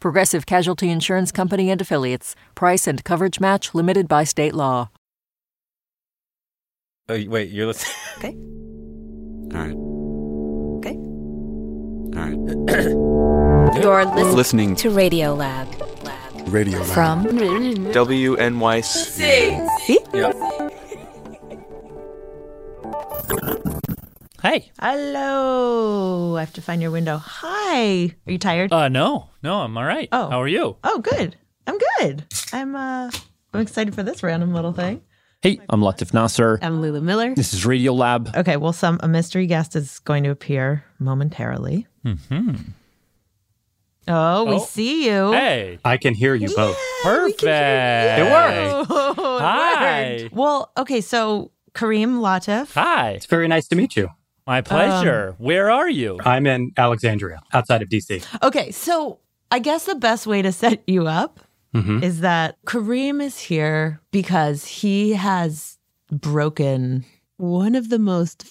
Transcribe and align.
Progressive 0.00 0.46
Casualty 0.46 0.90
Insurance 0.90 1.32
Company 1.32 1.70
and 1.70 1.80
Affiliates. 1.80 2.34
Price 2.54 2.86
and 2.86 3.02
coverage 3.04 3.40
match 3.40 3.74
limited 3.74 4.08
by 4.08 4.24
state 4.24 4.54
law. 4.54 4.90
Oh, 7.08 7.20
wait, 7.28 7.50
you're 7.50 7.66
listening. 7.66 7.94
Okay. 8.18 8.36
All 9.52 9.58
right. 9.58 9.76
Okay. 10.78 10.96
All 12.16 12.24
right. 12.28 12.38
You're 13.82 14.04
listening 14.04 14.36
Listening 14.36 14.76
to 14.76 14.90
Radiolab. 14.90 15.66
Radio 16.52 16.78
Lab. 16.80 16.88
From 16.88 17.24
WNYC. 17.26 18.38
Hey. 24.42 24.72
Hello. 24.80 26.36
I 26.36 26.40
have 26.40 26.52
to 26.54 26.62
find 26.62 26.82
your 26.82 26.90
window. 26.90 27.18
Hi. 27.18 28.06
Are 28.26 28.32
you 28.32 28.38
tired? 28.38 28.72
Uh, 28.72 28.88
no, 28.88 29.28
no, 29.42 29.60
I'm 29.60 29.76
all 29.78 29.84
right. 29.84 30.08
Oh. 30.10 30.30
How 30.30 30.42
are 30.42 30.48
you? 30.48 30.76
oh, 30.82 30.98
good. 30.98 31.36
I'm 31.66 31.78
good. 31.98 32.24
I'm 32.52 32.74
uh 32.74 33.10
I'm 33.54 33.60
excited 33.60 33.94
for 33.94 34.02
this 34.02 34.22
random 34.24 34.52
little 34.52 34.72
thing. 34.72 35.02
Hey, 35.42 35.60
I'm 35.70 35.80
Latif 35.80 36.12
Nasser. 36.12 36.58
I'm 36.60 36.80
Lulu 36.80 37.00
Miller. 37.00 37.34
This 37.36 37.54
is 37.54 37.64
Radiolab. 37.64 38.34
Okay, 38.36 38.56
well 38.56 38.72
some 38.72 38.98
a 39.02 39.06
mystery 39.08 39.46
guest 39.46 39.76
is 39.76 40.00
going 40.00 40.24
to 40.24 40.30
appear 40.30 40.84
momentarily. 40.98 41.86
Hmm. 42.02 42.54
Oh, 44.08 44.44
we 44.44 44.56
Oh. 44.56 44.58
see 44.58 45.06
you. 45.06 45.30
Hey. 45.30 45.78
I 45.84 45.96
can 45.98 46.14
hear 46.14 46.34
you 46.34 46.52
both. 46.54 46.76
Perfect. 47.04 47.44
It 47.44 48.24
worked. 48.32 48.90
It 48.90 49.44
Hi. 49.44 50.18
worked. 50.22 50.34
Well, 50.34 50.72
okay, 50.76 51.00
so 51.00 51.52
Karim 51.74 52.18
Latif. 52.20 52.72
Hi. 52.74 53.10
It's 53.12 53.26
very 53.26 53.46
nice 53.46 53.68
to 53.68 53.76
meet 53.76 53.94
you. 53.96 54.08
My 54.46 54.60
pleasure. 54.60 55.34
Where 55.38 55.70
are 55.70 55.88
you? 55.88 56.18
I'm 56.24 56.46
in 56.46 56.72
Alexandria, 56.76 57.40
outside 57.52 57.82
of 57.82 57.88
DC. 57.88 58.24
Okay, 58.42 58.70
so 58.72 59.18
I 59.50 59.58
guess 59.60 59.84
the 59.84 59.94
best 59.94 60.26
way 60.26 60.42
to 60.42 60.50
set 60.52 60.82
you 60.86 61.06
up 61.06 61.40
Mhm. 61.74 62.02
is 62.02 62.20
that 62.20 62.56
Karim 62.66 63.20
is 63.20 63.38
here 63.38 64.00
because 64.10 64.66
he 64.66 65.12
has 65.12 65.78
broken 66.10 67.04
one 67.36 67.74
of 67.74 67.88
the 67.88 67.98
most 67.98 68.44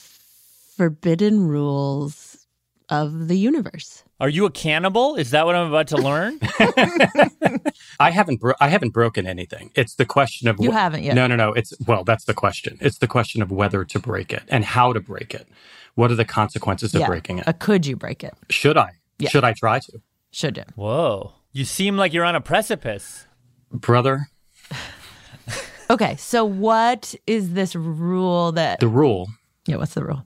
forbidden 0.77 1.47
rules 1.47 2.47
of 2.89 3.27
the 3.27 3.37
universe. 3.37 4.03
Are 4.19 4.29
you 4.29 4.45
a 4.45 4.51
cannibal? 4.51 5.15
Is 5.15 5.31
that 5.31 5.45
what 5.45 5.55
I'm 5.55 5.67
about 5.67 5.87
to 5.87 5.97
learn? 5.97 6.39
I 7.99 8.11
haven't 8.11 8.39
bro- 8.39 8.53
I 8.59 8.67
haven't 8.69 8.89
broken 8.91 9.25
anything. 9.27 9.71
It's 9.75 9.95
the 9.95 10.05
question 10.05 10.47
of 10.47 10.57
You 10.59 10.71
haven't 10.71 11.03
yet. 11.03 11.15
No, 11.15 11.25
no, 11.27 11.35
no. 11.35 11.53
It's 11.53 11.73
well, 11.87 12.03
that's 12.03 12.25
the 12.25 12.33
question. 12.33 12.77
It's 12.81 12.97
the 12.99 13.07
question 13.07 13.41
of 13.41 13.51
whether 13.51 13.83
to 13.85 13.99
break 13.99 14.31
it 14.33 14.43
and 14.47 14.63
how 14.65 14.93
to 14.93 14.99
break 14.99 15.33
it. 15.33 15.47
What 15.95 16.11
are 16.11 16.15
the 16.15 16.25
consequences 16.25 16.93
of 16.95 17.01
Yeah. 17.01 17.07
breaking 17.07 17.39
it? 17.39 17.47
Uh, 17.47 17.53
could 17.53 17.85
you 17.85 17.95
break 17.95 18.23
it? 18.23 18.33
Should 18.49 18.77
I? 18.77 18.91
Yeah. 19.19 19.29
Should 19.29 19.43
I 19.43 19.53
try 19.53 19.79
to? 19.79 20.01
Should 20.31 20.57
you? 20.57 20.63
Whoa. 20.75 21.33
You 21.51 21.65
seem 21.65 21.97
like 21.97 22.13
you're 22.13 22.23
on 22.25 22.35
a 22.35 22.41
precipice. 22.41 23.25
Brother, 23.71 24.27
Okay, 25.89 26.15
so 26.15 26.45
what 26.45 27.13
is 27.27 27.51
this 27.53 27.75
rule 27.75 28.53
that? 28.53 28.79
the 28.79 28.87
rule 28.87 29.27
yeah, 29.67 29.75
what's 29.75 29.93
the 29.93 30.03
rule? 30.03 30.23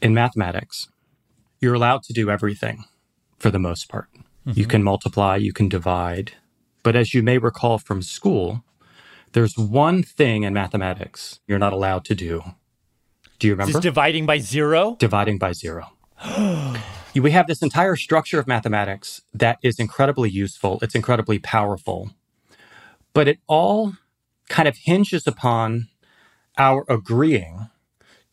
in 0.00 0.14
mathematics, 0.14 0.88
you're 1.60 1.74
allowed 1.74 2.02
to 2.04 2.12
do 2.12 2.30
everything 2.30 2.84
for 3.38 3.50
the 3.50 3.58
most 3.58 3.88
part. 3.88 4.08
You 4.44 4.64
can 4.66 4.82
multiply, 4.82 5.36
you 5.36 5.52
can 5.52 5.68
divide. 5.68 6.32
But 6.82 6.96
as 6.96 7.12
you 7.12 7.22
may 7.22 7.36
recall 7.36 7.76
from 7.78 8.00
school, 8.00 8.64
there's 9.32 9.58
one 9.58 10.02
thing 10.02 10.44
in 10.44 10.54
mathematics 10.54 11.40
you're 11.46 11.58
not 11.58 11.74
allowed 11.74 12.04
to 12.06 12.14
do. 12.14 12.42
Do 13.38 13.46
you 13.46 13.52
Is 13.52 13.58
remember? 13.58 13.72
this 13.74 13.82
dividing 13.82 14.26
by 14.26 14.38
zero? 14.38 14.96
Dividing 14.98 15.38
by 15.38 15.52
zero. 15.52 15.92
we 17.14 17.30
have 17.30 17.46
this 17.46 17.62
entire 17.62 17.96
structure 17.96 18.38
of 18.38 18.46
mathematics 18.46 19.22
that 19.34 19.58
is 19.62 19.78
incredibly 19.78 20.30
useful, 20.30 20.78
it's 20.82 20.94
incredibly 20.94 21.38
powerful, 21.38 22.10
but 23.12 23.28
it 23.28 23.38
all 23.46 23.94
kind 24.48 24.68
of 24.68 24.76
hinges 24.76 25.26
upon 25.26 25.88
our 26.56 26.84
agreeing 26.88 27.70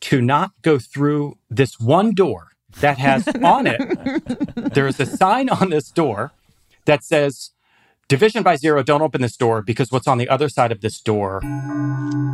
to 0.00 0.20
not 0.20 0.52
go 0.62 0.78
through 0.78 1.38
this 1.48 1.78
one 1.80 2.12
door 2.14 2.48
that 2.80 2.98
has 2.98 3.26
on 3.42 3.66
it, 3.66 3.80
there's 4.74 5.00
a 5.00 5.06
sign 5.06 5.48
on 5.48 5.70
this 5.70 5.90
door 5.90 6.32
that 6.84 7.02
says, 7.02 7.50
Division 8.08 8.44
by 8.44 8.54
zero, 8.54 8.84
don't 8.84 9.02
open 9.02 9.20
this 9.20 9.36
door 9.36 9.62
because 9.62 9.90
what's 9.90 10.06
on 10.06 10.16
the 10.16 10.28
other 10.28 10.48
side 10.48 10.70
of 10.70 10.80
this 10.80 11.00
door 11.00 11.40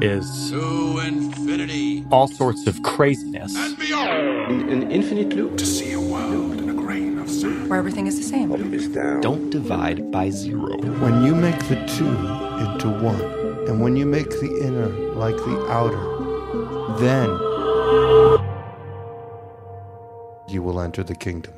is 0.03 0.51
To 0.51 0.99
infinity 0.99 2.05
all 2.11 2.29
sorts 2.29 2.67
of 2.67 2.83
craziness. 2.83 3.57
and 3.57 3.79
beyond. 3.79 4.71
An 4.71 4.91
infinite 4.93 5.31
loop. 5.31 5.57
To 5.57 5.65
see 5.65 5.93
a 5.93 6.01
world 6.01 6.59
in 6.61 6.69
a 6.69 6.75
grain 6.75 7.17
of 7.19 7.31
sand. 7.31 7.71
Where 7.71 7.79
everything 7.79 8.07
is 8.07 8.19
the 8.19 8.23
same. 8.23 8.53
Is 8.75 8.89
down. 8.89 9.23
Don't 9.23 9.49
divide 9.49 10.13
by 10.13 10.29
zero. 10.29 10.77
When 11.01 11.25
you 11.25 11.35
make 11.35 11.59
the 11.69 11.77
two 11.97 12.07
into 12.67 12.91
one, 13.03 13.23
and 13.67 13.81
when 13.81 13.97
you 13.97 14.05
make 14.05 14.29
the 14.29 14.61
inner 14.63 14.89
like 15.15 15.37
the 15.37 15.67
outer, 15.71 16.05
then 17.01 17.31
you 20.53 20.63
will 20.63 20.83
enter 20.83 21.03
the 21.03 21.15
kingdom. 21.15 21.55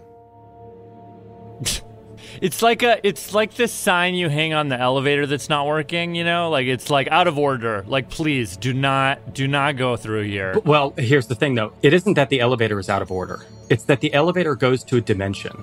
It's 2.40 2.62
like 2.62 2.82
a 2.82 3.06
it's 3.06 3.34
like 3.34 3.54
this 3.54 3.72
sign 3.72 4.14
you 4.14 4.28
hang 4.28 4.52
on 4.54 4.68
the 4.68 4.78
elevator 4.78 5.26
that's 5.26 5.48
not 5.48 5.66
working, 5.66 6.14
you 6.14 6.24
know? 6.24 6.50
Like 6.50 6.66
it's 6.66 6.90
like 6.90 7.08
out 7.08 7.26
of 7.26 7.38
order. 7.38 7.84
Like 7.86 8.10
please 8.10 8.56
do 8.56 8.72
not 8.72 9.34
do 9.34 9.46
not 9.48 9.76
go 9.76 9.96
through 9.96 10.24
here. 10.24 10.58
Well, 10.64 10.94
here's 10.96 11.26
the 11.26 11.34
thing 11.34 11.54
though. 11.54 11.72
It 11.82 11.92
isn't 11.92 12.14
that 12.14 12.30
the 12.30 12.40
elevator 12.40 12.78
is 12.78 12.88
out 12.88 13.02
of 13.02 13.10
order. 13.10 13.44
It's 13.70 13.84
that 13.84 14.00
the 14.00 14.12
elevator 14.14 14.54
goes 14.54 14.84
to 14.84 14.96
a 14.96 15.00
dimension 15.00 15.62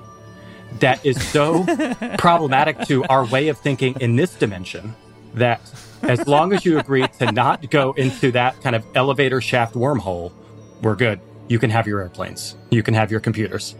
that 0.79 1.05
is 1.05 1.21
so 1.29 1.65
problematic 2.17 2.79
to 2.87 3.03
our 3.05 3.25
way 3.25 3.49
of 3.49 3.57
thinking 3.57 3.95
in 3.99 4.15
this 4.15 4.33
dimension 4.35 4.95
that 5.33 5.61
as 6.03 6.25
long 6.27 6.53
as 6.53 6.65
you 6.65 6.79
agree 6.79 7.07
to 7.19 7.31
not 7.31 7.69
go 7.69 7.91
into 7.93 8.31
that 8.31 8.59
kind 8.61 8.75
of 8.75 8.85
elevator 8.95 9.41
shaft 9.41 9.75
wormhole, 9.75 10.31
we're 10.81 10.95
good. 10.95 11.19
You 11.47 11.59
can 11.59 11.69
have 11.69 11.87
your 11.87 11.99
airplanes. 11.99 12.55
You 12.69 12.83
can 12.83 12.93
have 12.93 13.11
your 13.11 13.19
computers. 13.19 13.75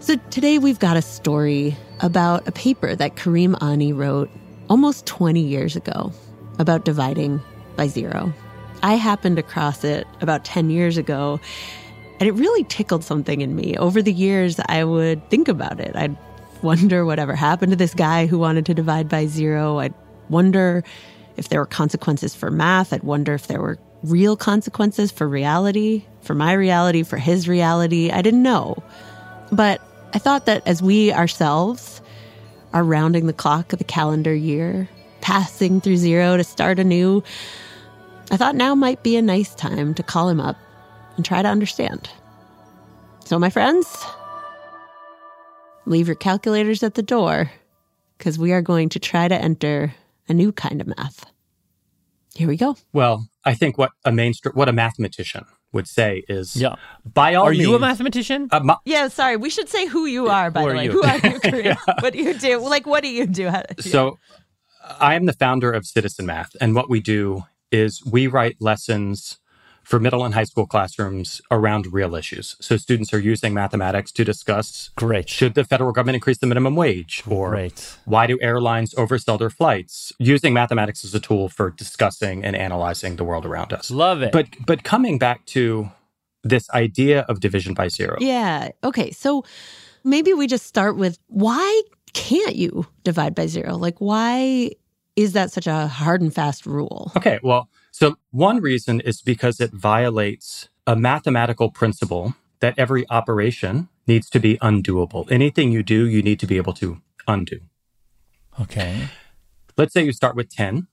So 0.00 0.16
today 0.30 0.58
we've 0.58 0.78
got 0.78 0.96
a 0.96 1.02
story 1.02 1.76
about 2.00 2.46
a 2.46 2.52
paper 2.52 2.94
that 2.94 3.16
Karim 3.16 3.56
Ani 3.60 3.92
wrote 3.92 4.30
almost 4.68 5.06
20 5.06 5.40
years 5.40 5.74
ago 5.74 6.12
about 6.58 6.84
dividing 6.84 7.40
by 7.76 7.88
zero. 7.88 8.32
I 8.82 8.94
happened 8.94 9.38
across 9.38 9.84
it 9.84 10.06
about 10.20 10.44
10 10.44 10.70
years 10.70 10.96
ago, 10.96 11.40
and 12.20 12.28
it 12.28 12.32
really 12.32 12.62
tickled 12.64 13.02
something 13.04 13.40
in 13.40 13.56
me. 13.56 13.76
Over 13.76 14.00
the 14.00 14.12
years, 14.12 14.60
I 14.68 14.84
would 14.84 15.28
think 15.28 15.48
about 15.48 15.80
it. 15.80 15.96
I'd 15.96 16.16
wonder 16.62 17.04
whatever 17.04 17.34
happened 17.34 17.72
to 17.72 17.76
this 17.76 17.94
guy 17.94 18.26
who 18.26 18.38
wanted 18.38 18.66
to 18.66 18.74
divide 18.74 19.08
by 19.08 19.26
zero. 19.26 19.78
I'd 19.78 19.94
wonder 20.28 20.84
if 21.36 21.48
there 21.48 21.60
were 21.60 21.66
consequences 21.66 22.34
for 22.34 22.50
math. 22.50 22.92
I'd 22.92 23.02
wonder 23.02 23.34
if 23.34 23.48
there 23.48 23.60
were 23.60 23.78
real 24.02 24.36
consequences 24.36 25.10
for 25.10 25.26
reality, 25.26 26.04
for 26.20 26.34
my 26.34 26.52
reality, 26.52 27.02
for 27.02 27.16
his 27.16 27.48
reality. 27.48 28.10
I 28.10 28.22
didn't 28.22 28.42
know. 28.42 28.76
But 29.52 29.80
I 30.12 30.18
thought 30.18 30.46
that 30.46 30.66
as 30.66 30.82
we 30.82 31.12
ourselves 31.12 32.00
are 32.72 32.84
rounding 32.84 33.26
the 33.26 33.32
clock 33.32 33.72
of 33.72 33.78
the 33.78 33.84
calendar 33.84 34.34
year, 34.34 34.88
passing 35.20 35.80
through 35.80 35.96
zero 35.96 36.36
to 36.36 36.44
start 36.44 36.78
anew, 36.78 37.22
I 38.30 38.36
thought 38.36 38.54
now 38.54 38.74
might 38.74 39.02
be 39.02 39.16
a 39.16 39.22
nice 39.22 39.54
time 39.54 39.94
to 39.94 40.02
call 40.02 40.28
him 40.28 40.40
up 40.40 40.56
and 41.16 41.24
try 41.24 41.42
to 41.42 41.48
understand. 41.48 42.08
So, 43.24 43.38
my 43.38 43.50
friends, 43.50 44.04
leave 45.84 46.06
your 46.06 46.16
calculators 46.16 46.82
at 46.82 46.94
the 46.94 47.02
door 47.02 47.50
because 48.18 48.38
we 48.38 48.52
are 48.52 48.62
going 48.62 48.88
to 48.90 48.98
try 48.98 49.28
to 49.28 49.34
enter 49.34 49.94
a 50.28 50.34
new 50.34 50.52
kind 50.52 50.80
of 50.80 50.86
math. 50.86 51.26
Here 52.34 52.48
we 52.48 52.56
go. 52.56 52.76
Well, 52.92 53.28
I 53.44 53.54
think 53.54 53.78
what 53.78 53.92
a 54.04 54.12
mainstream, 54.12 54.54
what 54.54 54.68
a 54.68 54.72
mathematician 54.72 55.44
would 55.72 55.86
say 55.88 56.24
is, 56.28 56.56
Yeah. 56.56 56.76
by 57.04 57.34
all 57.34 57.46
Are 57.46 57.52
you 57.52 57.74
a 57.74 57.78
mathematician? 57.78 58.48
Uh, 58.50 58.60
ma- 58.60 58.78
Yeah, 58.84 59.08
sorry. 59.08 59.36
We 59.36 59.50
should 59.50 59.68
say 59.68 59.86
who 59.86 60.06
you 60.06 60.28
are, 60.28 60.50
by 60.50 60.62
Who 60.62 60.68
the 60.70 60.74
way. 60.76 60.84
you? 60.84 60.92
Who 60.92 61.02
are 61.02 61.18
you, 61.18 61.40
Karim? 61.40 61.76
What 62.00 62.12
do 62.12 62.18
you 62.20 62.34
do? 62.34 62.58
Like, 62.58 62.86
what 62.86 63.02
do 63.02 63.08
you 63.08 63.26
do? 63.26 63.48
How- 63.50 63.62
So, 63.80 64.18
I 65.00 65.14
am 65.14 65.26
the 65.26 65.32
founder 65.32 65.72
of 65.72 65.84
Citizen 65.86 66.26
Math, 66.26 66.54
and 66.60 66.74
what 66.74 66.88
we 66.88 67.00
do 67.00 67.44
is 67.72 68.04
we 68.06 68.26
write 68.28 68.56
lessons 68.60 69.38
for 69.86 70.00
middle 70.00 70.24
and 70.24 70.34
high 70.34 70.42
school 70.44 70.66
classrooms 70.66 71.40
around 71.48 71.92
real 71.92 72.16
issues. 72.16 72.56
So 72.60 72.76
students 72.76 73.14
are 73.14 73.20
using 73.20 73.54
mathematics 73.54 74.10
to 74.12 74.24
discuss 74.24 74.90
Great. 74.96 75.28
should 75.28 75.54
the 75.54 75.62
federal 75.62 75.92
government 75.92 76.16
increase 76.16 76.38
the 76.38 76.46
minimum 76.48 76.74
wage 76.74 77.22
or 77.28 77.50
Great. 77.50 77.96
why 78.04 78.26
do 78.26 78.36
airlines 78.42 78.94
oversell 78.94 79.38
their 79.38 79.48
flights? 79.48 80.12
Using 80.18 80.52
mathematics 80.52 81.04
as 81.04 81.14
a 81.14 81.20
tool 81.20 81.48
for 81.48 81.70
discussing 81.70 82.44
and 82.44 82.56
analyzing 82.56 83.14
the 83.14 83.22
world 83.22 83.46
around 83.46 83.72
us. 83.72 83.88
Love 83.88 84.22
it. 84.22 84.32
But 84.32 84.48
but 84.66 84.82
coming 84.82 85.18
back 85.18 85.46
to 85.46 85.88
this 86.42 86.68
idea 86.70 87.20
of 87.28 87.38
division 87.38 87.72
by 87.72 87.86
zero. 87.86 88.16
Yeah. 88.20 88.70
Okay. 88.82 89.12
So 89.12 89.44
maybe 90.02 90.32
we 90.32 90.48
just 90.48 90.66
start 90.66 90.96
with 90.96 91.16
why 91.28 91.82
can't 92.12 92.56
you 92.56 92.86
divide 93.04 93.36
by 93.36 93.46
zero? 93.46 93.76
Like, 93.76 94.00
why 94.00 94.70
is 95.16 95.32
that 95.32 95.52
such 95.52 95.66
a 95.66 95.86
hard 95.86 96.20
and 96.22 96.34
fast 96.34 96.66
rule? 96.66 97.12
Okay, 97.16 97.38
well, 97.42 97.68
so 97.98 98.16
one 98.30 98.60
reason 98.60 99.00
is 99.00 99.22
because 99.22 99.58
it 99.58 99.72
violates 99.72 100.68
a 100.86 100.94
mathematical 100.94 101.70
principle 101.70 102.34
that 102.60 102.78
every 102.78 103.08
operation 103.08 103.88
needs 104.06 104.28
to 104.28 104.38
be 104.38 104.58
undoable. 104.58 105.26
Anything 105.32 105.72
you 105.72 105.82
do, 105.82 106.06
you 106.06 106.20
need 106.20 106.38
to 106.40 106.46
be 106.46 106.58
able 106.58 106.74
to 106.74 107.00
undo. 107.26 107.58
okay. 108.60 109.08
Let's 109.78 109.94
say 109.94 110.04
you 110.04 110.12
start 110.12 110.36
with 110.36 110.50
10 110.50 110.88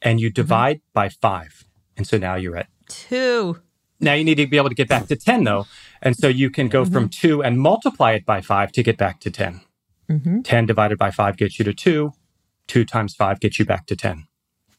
and 0.00 0.18
you 0.18 0.28
mm-hmm. 0.28 0.40
divide 0.40 0.80
by 0.94 1.10
5. 1.10 1.64
And 1.98 2.06
so 2.06 2.16
now 2.16 2.36
you're 2.36 2.56
at 2.56 2.68
Two. 2.88 3.60
now 4.00 4.14
you 4.14 4.24
need 4.24 4.36
to 4.36 4.46
be 4.46 4.56
able 4.56 4.70
to 4.70 4.74
get 4.74 4.88
back 4.88 5.08
to 5.08 5.16
10 5.16 5.44
though. 5.44 5.66
And 6.00 6.16
so 6.16 6.28
you 6.28 6.48
can 6.48 6.68
go 6.68 6.86
from 6.86 7.10
mm-hmm. 7.10 7.28
2 7.28 7.42
and 7.42 7.60
multiply 7.60 8.12
it 8.12 8.24
by 8.24 8.40
5 8.40 8.72
to 8.72 8.82
get 8.82 8.96
back 8.96 9.20
to 9.20 9.30
10. 9.30 9.60
Mm-hmm. 10.10 10.40
10 10.40 10.64
divided 10.64 10.96
by 10.96 11.10
5 11.10 11.36
gets 11.36 11.58
you 11.58 11.64
to 11.66 11.74
2. 11.74 12.14
2 12.68 12.84
times 12.86 13.14
5 13.14 13.38
gets 13.38 13.58
you 13.58 13.66
back 13.66 13.84
to 13.84 13.94
10. 13.94 14.26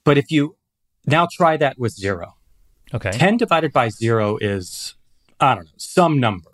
But 0.03 0.17
if 0.17 0.31
you 0.31 0.57
now 1.07 1.27
try 1.31 1.57
that 1.57 1.79
with 1.79 1.93
0. 1.93 2.35
Okay. 2.93 3.11
10 3.11 3.37
divided 3.37 3.73
by 3.73 3.89
0 3.89 4.37
is, 4.41 4.93
I 5.39 5.55
don't 5.55 5.65
know, 5.65 5.71
some 5.77 6.19
number. 6.19 6.51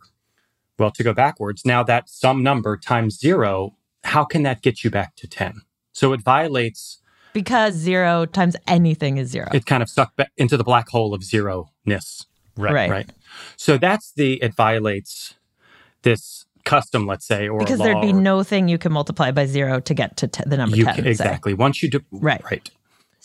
Well, 0.80 0.92
to 0.92 1.04
go 1.04 1.14
backwards, 1.14 1.66
now 1.66 1.84
that 1.84 2.10
some 2.10 2.42
number 2.42 2.78
times 2.78 3.20
0, 3.20 3.76
how 4.04 4.24
can 4.26 4.44
that 4.44 4.62
get 4.62 4.84
you 4.84 4.90
back 4.90 5.16
to 5.18 5.28
10? 5.28 5.62
So 5.92 6.12
it 6.14 6.22
violates, 6.22 7.00
Because 7.34 7.76
zero 7.76 8.26
times 8.26 8.56
anything 8.68 9.18
is 9.18 9.30
zero. 9.30 9.48
it 9.54 9.66
kind 9.68 9.84
of 9.84 9.90
sucked 9.90 10.16
back 10.18 10.32
into 10.38 10.58
the 10.58 10.64
black 10.64 10.90
hole 10.90 11.14
of 11.14 11.24
zero 11.24 11.70
ness. 11.86 12.26
Right. 12.58 12.74
Right. 12.74 12.90
Right. 12.90 13.10
So 13.58 13.78
that's 13.78 14.12
the, 14.14 14.42
it 14.42 14.56
violates 14.56 15.36
this 16.02 16.46
custom, 16.66 17.06
let's 17.06 17.26
say, 17.28 17.48
or 17.48 17.60
because 17.60 17.80
law 17.80 17.86
there'd 17.86 18.02
be 18.02 18.10
or- 18.12 18.14
no 18.22 18.42
thing 18.44 18.68
you 18.68 18.78
can 18.80 18.92
multiply 18.92 19.30
by 19.32 19.46
zero 19.46 19.80
to 19.82 19.94
get 19.94 20.18
to 20.18 20.28
t- 20.28 20.44
the 20.48 20.58
number 20.58 20.76
you 20.76 20.86
10. 20.86 20.96
can, 20.96 21.04
say. 21.04 21.10
exactly. 21.12 21.54
Once 21.54 21.84
you 21.84 21.90
do, 21.92 22.02
Right. 22.12 22.44
right. 22.50 22.70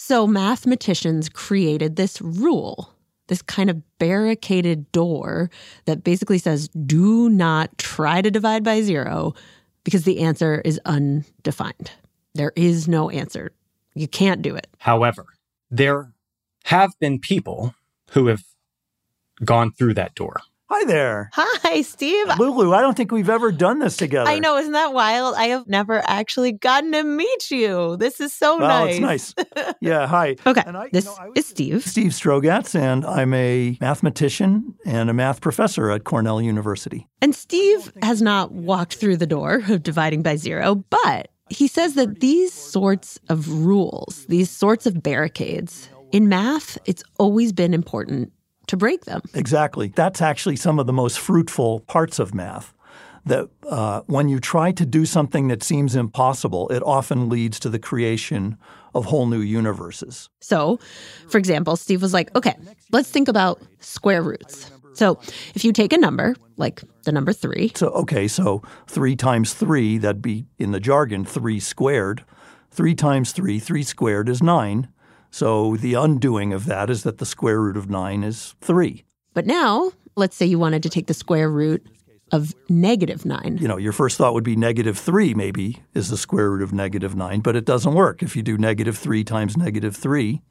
So 0.00 0.28
mathematicians 0.28 1.28
created 1.28 1.96
this 1.96 2.22
rule, 2.22 2.94
this 3.26 3.42
kind 3.42 3.68
of 3.68 3.82
barricaded 3.98 4.90
door 4.92 5.50
that 5.86 6.04
basically 6.04 6.38
says 6.38 6.68
do 6.68 7.28
not 7.28 7.76
try 7.78 8.22
to 8.22 8.30
divide 8.30 8.62
by 8.62 8.80
zero 8.80 9.34
because 9.82 10.04
the 10.04 10.20
answer 10.20 10.62
is 10.64 10.80
undefined. 10.84 11.90
There 12.36 12.52
is 12.54 12.86
no 12.86 13.10
answer. 13.10 13.50
You 13.96 14.06
can't 14.06 14.40
do 14.40 14.54
it. 14.54 14.68
However, 14.78 15.26
there 15.68 16.12
have 16.66 16.92
been 17.00 17.18
people 17.18 17.74
who 18.12 18.28
have 18.28 18.44
gone 19.44 19.72
through 19.72 19.94
that 19.94 20.14
door. 20.14 20.36
Hi 20.70 20.84
there. 20.84 21.30
Hi, 21.32 21.80
Steve. 21.80 22.26
Lulu, 22.38 22.74
I 22.74 22.82
don't 22.82 22.94
think 22.94 23.10
we've 23.10 23.30
ever 23.30 23.50
done 23.50 23.78
this 23.78 23.96
together. 23.96 24.28
I 24.28 24.38
know, 24.38 24.58
isn't 24.58 24.72
that 24.72 24.92
wild? 24.92 25.34
I 25.34 25.44
have 25.44 25.66
never 25.66 26.02
actually 26.06 26.52
gotten 26.52 26.92
to 26.92 27.02
meet 27.04 27.50
you. 27.50 27.96
This 27.96 28.20
is 28.20 28.34
so 28.34 28.58
Well, 28.58 28.84
nice. 28.84 29.32
it's 29.32 29.36
nice. 29.56 29.74
Yeah, 29.80 30.06
hi. 30.06 30.36
Okay, 30.46 30.62
And 30.66 30.76
I- 30.76 30.84
you 30.84 30.90
this 30.92 31.06
know, 31.06 31.16
I 31.18 31.28
was 31.28 31.38
is 31.38 31.46
Steve. 31.46 31.84
Steve 31.86 32.10
Strogatz, 32.12 32.78
and 32.78 33.06
I'm 33.06 33.32
a 33.32 33.78
mathematician 33.80 34.74
and 34.84 35.08
a 35.08 35.14
math 35.14 35.40
professor 35.40 35.90
at 35.90 36.04
Cornell 36.04 36.42
University. 36.42 37.08
And 37.22 37.34
Steve 37.34 37.90
oh, 38.02 38.06
has 38.06 38.20
not 38.20 38.52
walked 38.52 38.96
through 38.96 39.16
the 39.16 39.26
door 39.26 39.62
of 39.70 39.82
dividing 39.82 40.22
by 40.22 40.36
zero, 40.36 40.84
but 40.90 41.28
he 41.48 41.66
says 41.66 41.94
that 41.94 42.20
these 42.20 42.52
sorts 42.52 43.18
of 43.30 43.48
rules, 43.64 44.26
these 44.28 44.50
sorts 44.50 44.84
of 44.84 45.02
barricades, 45.02 45.88
in 46.12 46.28
math, 46.28 46.76
it's 46.84 47.02
always 47.18 47.52
been 47.54 47.72
important 47.72 48.32
to 48.68 48.76
break 48.76 49.04
them. 49.04 49.20
Exactly. 49.34 49.88
That's 49.88 50.22
actually 50.22 50.56
some 50.56 50.78
of 50.78 50.86
the 50.86 50.92
most 50.92 51.18
fruitful 51.18 51.80
parts 51.80 52.18
of 52.18 52.34
math. 52.34 52.74
That 53.26 53.48
uh, 53.68 54.02
when 54.06 54.28
you 54.28 54.40
try 54.40 54.72
to 54.72 54.86
do 54.86 55.04
something 55.04 55.48
that 55.48 55.62
seems 55.62 55.94
impossible, 55.94 56.68
it 56.70 56.82
often 56.82 57.28
leads 57.28 57.58
to 57.60 57.68
the 57.68 57.78
creation 57.78 58.56
of 58.94 59.04
whole 59.04 59.26
new 59.26 59.40
universes. 59.40 60.30
So, 60.40 60.78
for 61.28 61.36
example, 61.36 61.76
Steve 61.76 62.00
was 62.00 62.14
like, 62.14 62.34
okay, 62.34 62.54
let's 62.90 63.10
think 63.10 63.28
about 63.28 63.60
square 63.80 64.22
roots. 64.22 64.70
So, 64.94 65.20
if 65.54 65.62
you 65.62 65.72
take 65.72 65.92
a 65.92 65.98
number, 65.98 66.36
like 66.56 66.82
the 67.04 67.12
number 67.12 67.32
three, 67.32 67.70
So, 67.74 67.88
okay, 67.88 68.28
so 68.28 68.62
three 68.86 69.14
times 69.14 69.52
three, 69.52 69.98
that'd 69.98 70.22
be 70.22 70.46
in 70.58 70.72
the 70.72 70.80
jargon, 70.80 71.24
three 71.24 71.60
squared. 71.60 72.24
Three 72.70 72.94
times 72.94 73.32
three, 73.32 73.58
three 73.58 73.82
squared 73.82 74.28
is 74.28 74.42
nine. 74.42 74.88
So 75.30 75.76
the 75.76 75.94
undoing 75.94 76.52
of 76.52 76.66
that 76.66 76.90
is 76.90 77.02
that 77.02 77.18
the 77.18 77.26
square 77.26 77.60
root 77.60 77.76
of 77.76 77.88
nine 77.90 78.24
is 78.24 78.54
three. 78.60 79.04
but 79.34 79.46
now 79.46 79.92
let's 80.16 80.36
say 80.36 80.44
you 80.44 80.58
wanted 80.58 80.82
to 80.82 80.88
take 80.88 81.06
the 81.06 81.14
square 81.14 81.48
root 81.48 81.86
of 82.32 82.54
negative 82.68 83.24
nine. 83.24 83.56
You 83.60 83.68
know, 83.68 83.76
your 83.76 83.92
first 83.92 84.18
thought 84.18 84.34
would 84.34 84.44
be 84.44 84.56
negative 84.56 84.98
three, 84.98 85.32
maybe, 85.32 85.78
is 85.94 86.10
the 86.10 86.16
square 86.16 86.50
root 86.50 86.62
of 86.62 86.72
negative 86.72 87.14
nine, 87.16 87.40
but 87.40 87.56
it 87.56 87.64
doesn't 87.64 87.94
work. 87.94 88.22
If 88.22 88.36
you 88.36 88.42
do 88.42 88.58
negative 88.58 88.98
three 88.98 89.24
times 89.24 89.56
negative 89.56 89.96
three, 89.96 90.42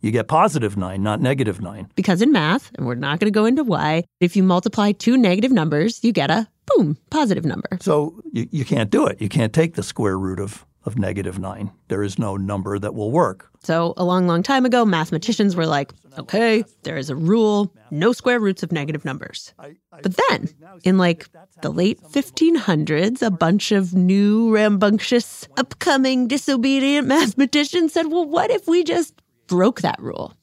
you 0.00 0.10
get 0.10 0.26
positive 0.26 0.76
nine, 0.76 1.02
not 1.02 1.20
negative 1.20 1.60
nine. 1.60 1.88
Because 1.94 2.20
in 2.20 2.32
math, 2.32 2.72
and 2.74 2.86
we're 2.86 2.94
not 2.94 3.20
going 3.20 3.30
to 3.32 3.38
go 3.38 3.44
into 3.44 3.62
why, 3.62 4.04
if 4.20 4.36
you 4.36 4.42
multiply 4.42 4.92
two 4.92 5.16
negative 5.16 5.52
numbers, 5.52 6.02
you 6.02 6.12
get 6.12 6.30
a 6.30 6.48
boom, 6.66 6.96
positive 7.10 7.44
number. 7.44 7.78
So 7.80 8.20
you, 8.32 8.48
you 8.50 8.64
can't 8.64 8.90
do 8.90 9.06
it. 9.06 9.20
You 9.20 9.28
can't 9.28 9.52
take 9.52 9.74
the 9.74 9.82
square 9.82 10.18
root 10.18 10.40
of, 10.40 10.66
of 10.84 10.98
negative 10.98 11.38
nine. 11.38 11.70
There 11.88 12.02
is 12.02 12.18
no 12.18 12.36
number 12.36 12.78
that 12.78 12.94
will 12.94 13.10
work. 13.10 13.50
So, 13.62 13.94
a 13.96 14.04
long, 14.04 14.26
long 14.26 14.42
time 14.42 14.66
ago, 14.66 14.84
mathematicians 14.84 15.56
were 15.56 15.66
like, 15.66 15.92
okay, 16.18 16.64
there 16.82 16.96
is 16.96 17.10
a 17.10 17.16
rule 17.16 17.72
no 17.90 18.12
square 18.12 18.40
roots 18.40 18.62
of 18.62 18.72
negative 18.72 19.04
numbers. 19.04 19.54
But 20.02 20.16
then, 20.28 20.48
in 20.82 20.98
like 20.98 21.28
the 21.62 21.70
late 21.70 22.02
1500s, 22.02 23.22
a 23.22 23.30
bunch 23.30 23.72
of 23.72 23.94
new, 23.94 24.52
rambunctious, 24.52 25.48
upcoming, 25.56 26.26
disobedient 26.26 27.06
mathematicians 27.06 27.92
said, 27.92 28.06
well, 28.06 28.26
what 28.26 28.50
if 28.50 28.66
we 28.66 28.82
just 28.84 29.14
broke 29.46 29.82
that 29.82 30.00
rule? 30.00 30.34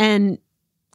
And 0.00 0.38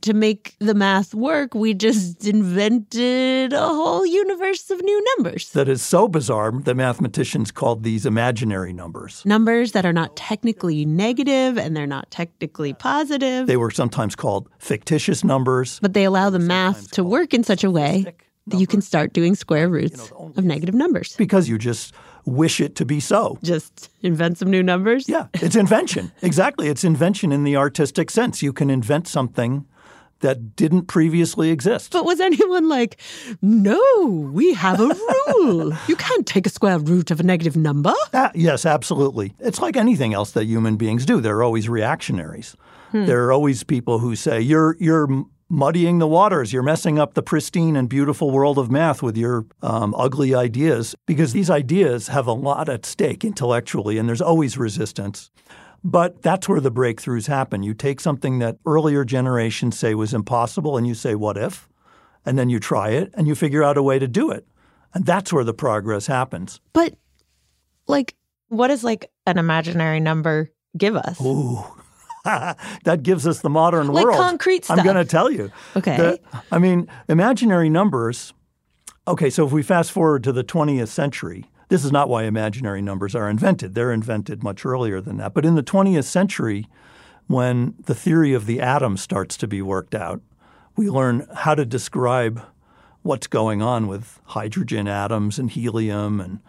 to 0.01 0.13
make 0.13 0.55
the 0.59 0.73
math 0.73 1.13
work, 1.13 1.53
we 1.53 1.73
just 1.73 2.25
invented 2.27 3.53
a 3.53 3.67
whole 3.67 4.05
universe 4.05 4.69
of 4.69 4.81
new 4.81 5.03
numbers. 5.17 5.49
That 5.51 5.67
is 5.67 5.81
so 5.81 6.07
bizarre 6.07 6.51
that 6.51 6.75
mathematicians 6.75 7.51
called 7.51 7.83
these 7.83 8.05
imaginary 8.05 8.73
numbers. 8.73 9.23
Numbers 9.25 9.71
that 9.73 9.85
are 9.85 9.93
not 9.93 10.15
technically 10.15 10.85
negative 10.85 11.57
and 11.57 11.75
they're 11.75 11.87
not 11.87 12.09
technically 12.11 12.73
positive. 12.73 13.47
They 13.47 13.57
were 13.57 13.71
sometimes 13.71 14.15
called 14.15 14.49
fictitious 14.59 15.23
numbers. 15.23 15.79
but 15.81 15.94
they 15.94 16.03
allow 16.06 16.29
the 16.29 16.39
math 16.39 16.91
to 16.91 17.03
work 17.03 17.33
in 17.33 17.44
such 17.44 17.63
a 17.63 17.71
way 17.71 18.06
that 18.47 18.59
you 18.59 18.68
can 18.68 18.81
start 18.81 19.13
doing 19.13 19.35
square 19.35 19.69
roots 19.69 20.11
of 20.37 20.44
negative 20.44 20.75
numbers. 20.75 21.15
because 21.18 21.47
you 21.47 21.57
just 21.57 21.94
wish 22.25 22.59
it 22.59 22.75
to 22.75 22.85
be 22.85 22.99
so. 22.99 23.37
Just 23.44 23.89
invent 24.01 24.37
some 24.37 24.49
new 24.51 24.61
numbers. 24.61 25.07
Yeah, 25.07 25.27
it's 25.35 25.56
invention. 25.56 26.11
exactly. 26.21 26.68
It's 26.68 26.83
invention 26.83 27.31
in 27.31 27.44
the 27.44 27.56
artistic 27.56 28.11
sense. 28.11 28.41
You 28.41 28.53
can 28.53 28.69
invent 28.69 29.07
something 29.07 29.65
that 30.21 30.56
didn't 30.56 30.83
previously 30.83 31.49
exist. 31.49 31.92
But 31.92 32.06
was 32.06 32.19
anyone 32.19 32.69
like, 32.69 32.99
no, 33.42 34.30
we 34.33 34.54
have 34.54 34.80
a 34.80 34.88
rule. 34.88 35.73
you 35.88 35.95
can't 35.95 36.26
take 36.26 36.45
a 36.45 36.49
square 36.49 36.80
root 36.80 37.11
of 37.11 37.19
a 37.19 37.23
negative 37.23 37.56
number. 37.56 37.94
Ah, 38.14 38.31
yes, 38.35 38.66
absolutely. 38.66 39.33
It's 39.40 39.61
like 39.61 39.78
anything 39.78 40.14
else 40.14 40.31
that 40.31 40.45
human 40.45 40.76
beings 40.78 41.06
do. 41.06 41.21
There 41.21 41.38
are 41.38 41.44
always 41.44 41.69
reactionaries. 41.69 42.56
There 42.92 43.26
are 43.26 43.31
always 43.31 43.64
people 43.64 43.99
who 43.99 44.16
say, 44.16 44.42
you're, 44.42 44.76
you're 44.80 45.07
muddying 45.47 45.99
the 45.99 46.07
waters. 46.07 46.52
You're 46.52 46.64
messing 46.64 46.97
up 46.97 47.14
the 47.14 47.21
pristine 47.21 47.76
and 47.76 47.88
beautiful 47.88 48.31
world 48.31 48.57
of 48.57 48.71
math 48.71 49.04
with 49.04 49.16
your 49.16 49.45
um, 49.61 49.94
ugly 49.95 50.33
ideas. 50.33 50.95
Because 51.06 51.31
these 51.33 51.52
ideas 51.52 52.07
have 52.07 52.26
a 52.26 52.33
lot 52.33 52.68
at 52.68 52.88
stake 52.88 53.23
intellectually, 53.23 53.99
and 53.99 54.09
there's 54.09 54.21
always 54.21 54.57
resistance. 54.57 55.30
But 55.83 56.21
that's 56.21 56.50
where 56.50 56.59
the 56.59 56.71
breakthroughs 56.71 57.28
happen. 57.28 57.64
You 57.64 57.74
take 57.74 58.00
something 58.02 58.40
that 58.40 58.57
earlier 58.66 59.06
generations 59.06 59.78
say 59.80 59.95
was 59.95 60.14
impossible, 60.14 60.76
and 60.78 60.86
you 60.88 60.94
say, 60.94 61.16
what 61.16 61.38
if? 61.38 61.69
And 62.26 62.38
then 62.38 62.50
you 62.50 62.59
try 62.59 62.90
it, 62.90 63.12
and 63.14 63.28
you 63.28 63.36
figure 63.36 63.64
out 63.64 63.78
a 63.78 63.83
way 63.83 63.98
to 64.00 64.07
do 64.07 64.30
it. 64.31 64.45
And 64.94 65.06
that's 65.06 65.31
where 65.31 65.44
the 65.44 65.54
progress 65.54 66.07
happens. 66.07 66.59
But, 66.74 66.95
like, 67.88 68.16
What 68.50 68.68
does 68.69 68.83
like 68.83 69.09
an 69.28 69.38
imaginary 69.38 70.00
number 70.00 70.52
give 70.78 70.95
us? 70.95 71.21
Ooh. 71.21 71.64
that 72.26 73.02
gives 73.04 73.26
us 73.26 73.40
the 73.40 73.50
modern 73.50 73.88
Like 73.88 74.04
world. 74.04 74.18
concrete 74.18 74.66
stuff. 74.66 74.80
I'm 74.80 74.83
going 74.83 74.98
to 74.98 75.06
tell 75.06 75.31
you. 75.31 75.52
Okay. 75.76 75.95
The- 75.98 76.19
I 76.52 76.57
mean, 76.59 76.88
imaginary 77.07 77.69
numbers. 77.69 78.33
Okay, 79.07 79.30
so 79.30 79.45
if 79.45 79.52
we 79.54 79.64
fast 79.64 79.92
forward 79.92 80.24
to 80.26 80.31
the 80.31 80.44
20th 80.44 80.90
century, 80.90 81.45
this 81.69 81.85
is 81.85 81.92
not 81.92 82.09
why 82.09 82.23
imaginary 82.23 82.81
numbers 82.81 83.16
are 83.16 83.30
invented. 83.30 83.76
They're 83.76 83.94
invented 83.94 84.44
much 84.44 84.66
earlier 84.66 84.99
than 84.99 85.18
that. 85.18 85.33
But 85.33 85.45
in 85.45 85.56
the 85.56 85.64
20th 85.64 86.06
century, 86.06 86.68
when 87.28 87.76
the 87.85 87.95
theory 87.95 88.33
of 88.33 88.47
the 88.47 88.59
atom 88.59 88.97
starts 88.97 89.38
to 89.38 89.47
be 89.47 89.61
worked 89.61 89.95
out, 89.95 90.21
We 90.76 90.90
learn 90.90 91.28
how 91.35 91.56
to 91.56 91.66
describe 91.66 92.42
what's 93.02 93.28
going 93.28 93.61
on 93.61 93.88
with 93.88 94.21
hydrogen 94.28 94.88
atoms 94.88 95.38
and 95.38 95.52
helium 95.52 96.21
and 96.21 96.40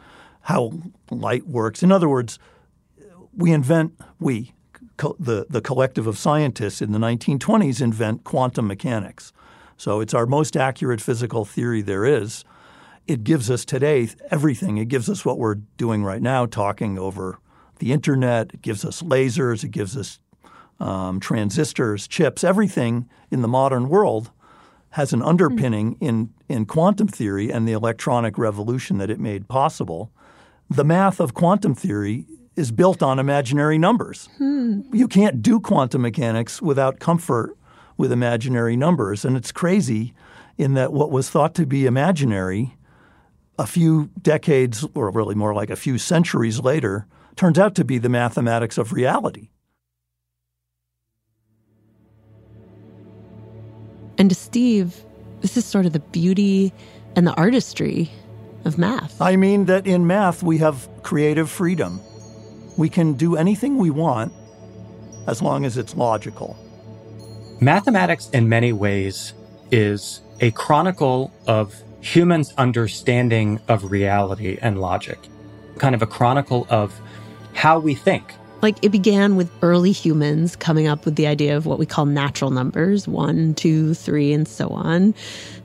how 0.42 0.72
light 1.10 1.48
works. 1.48 1.82
In 1.82 1.90
other 1.90 2.08
words, 2.08 2.38
we 3.36 3.52
invent, 3.52 3.92
we, 4.20 4.52
co- 4.96 5.16
the, 5.18 5.46
the 5.50 5.60
collective 5.60 6.06
of 6.06 6.16
scientists 6.16 6.80
in 6.80 6.92
the 6.92 6.98
1920s 6.98 7.82
invent 7.82 8.22
quantum 8.22 8.68
mechanics. 8.68 9.32
So 9.76 10.00
it's 10.00 10.14
our 10.14 10.26
most 10.26 10.56
accurate 10.56 11.00
physical 11.00 11.44
theory 11.44 11.82
there 11.82 12.04
is. 12.04 12.44
It 13.10 13.24
gives 13.24 13.50
us 13.50 13.64
today 13.64 14.08
everything. 14.30 14.78
It 14.78 14.84
gives 14.84 15.10
us 15.10 15.24
what 15.24 15.36
we're 15.36 15.56
doing 15.56 16.04
right 16.04 16.22
now, 16.22 16.46
talking 16.46 16.96
over 16.96 17.40
the 17.80 17.90
internet. 17.90 18.54
It 18.54 18.62
gives 18.62 18.84
us 18.84 19.02
lasers. 19.02 19.64
It 19.64 19.72
gives 19.72 19.96
us 19.96 20.20
um, 20.78 21.18
transistors, 21.18 22.06
chips, 22.06 22.44
everything 22.44 23.08
in 23.28 23.42
the 23.42 23.48
modern 23.48 23.88
world 23.88 24.30
has 24.90 25.12
an 25.12 25.22
underpinning 25.22 25.96
in, 26.00 26.32
in 26.48 26.66
quantum 26.66 27.08
theory 27.08 27.50
and 27.50 27.66
the 27.66 27.72
electronic 27.72 28.38
revolution 28.38 28.98
that 28.98 29.10
it 29.10 29.18
made 29.18 29.48
possible. 29.48 30.12
The 30.68 30.84
math 30.84 31.18
of 31.18 31.34
quantum 31.34 31.74
theory 31.74 32.26
is 32.54 32.70
built 32.70 33.02
on 33.02 33.18
imaginary 33.18 33.76
numbers. 33.76 34.28
Hmm. 34.38 34.82
You 34.92 35.08
can't 35.08 35.42
do 35.42 35.58
quantum 35.58 36.02
mechanics 36.02 36.62
without 36.62 37.00
comfort 37.00 37.56
with 37.96 38.12
imaginary 38.12 38.76
numbers. 38.76 39.24
And 39.24 39.36
it's 39.36 39.50
crazy 39.50 40.14
in 40.56 40.74
that 40.74 40.92
what 40.92 41.10
was 41.10 41.28
thought 41.28 41.56
to 41.56 41.66
be 41.66 41.86
imaginary 41.86 42.76
a 43.60 43.66
few 43.66 44.08
decades, 44.22 44.86
or 44.94 45.10
really 45.10 45.34
more 45.34 45.52
like 45.52 45.68
a 45.68 45.76
few 45.76 45.98
centuries 45.98 46.60
later, 46.60 47.06
turns 47.36 47.58
out 47.58 47.74
to 47.74 47.84
be 47.84 47.98
the 47.98 48.08
mathematics 48.08 48.78
of 48.78 48.90
reality. 48.90 49.50
And 54.16 54.30
to 54.30 54.34
Steve, 54.34 55.04
this 55.42 55.58
is 55.58 55.66
sort 55.66 55.84
of 55.84 55.92
the 55.92 56.00
beauty 56.00 56.72
and 57.14 57.26
the 57.26 57.34
artistry 57.34 58.10
of 58.64 58.78
math. 58.78 59.20
I 59.20 59.36
mean 59.36 59.66
that 59.66 59.86
in 59.86 60.06
math, 60.06 60.42
we 60.42 60.56
have 60.58 60.88
creative 61.02 61.50
freedom. 61.50 62.00
We 62.78 62.88
can 62.88 63.12
do 63.12 63.36
anything 63.36 63.76
we 63.76 63.90
want 63.90 64.32
as 65.26 65.42
long 65.42 65.66
as 65.66 65.76
it's 65.76 65.94
logical. 65.94 66.56
Mathematics, 67.60 68.30
in 68.30 68.48
many 68.48 68.72
ways, 68.72 69.34
is 69.70 70.22
a 70.40 70.50
chronicle 70.52 71.30
of 71.46 71.74
humans' 72.00 72.52
understanding 72.58 73.60
of 73.68 73.90
reality 73.90 74.58
and 74.60 74.80
logic, 74.80 75.18
kind 75.78 75.94
of 75.94 76.02
a 76.02 76.06
chronicle 76.06 76.66
of 76.70 76.98
how 77.54 77.78
we 77.78 77.94
think 77.94 78.34
like 78.62 78.76
it 78.82 78.90
began 78.90 79.36
with 79.36 79.50
early 79.62 79.92
humans 79.92 80.56
coming 80.56 80.86
up 80.86 81.04
with 81.04 81.16
the 81.16 81.26
idea 81.26 81.56
of 81.56 81.66
what 81.66 81.78
we 81.78 81.86
call 81.86 82.06
natural 82.06 82.50
numbers 82.50 83.08
one, 83.08 83.54
two, 83.54 83.94
three, 83.94 84.32
and 84.32 84.46
so 84.46 84.68
on. 84.68 85.14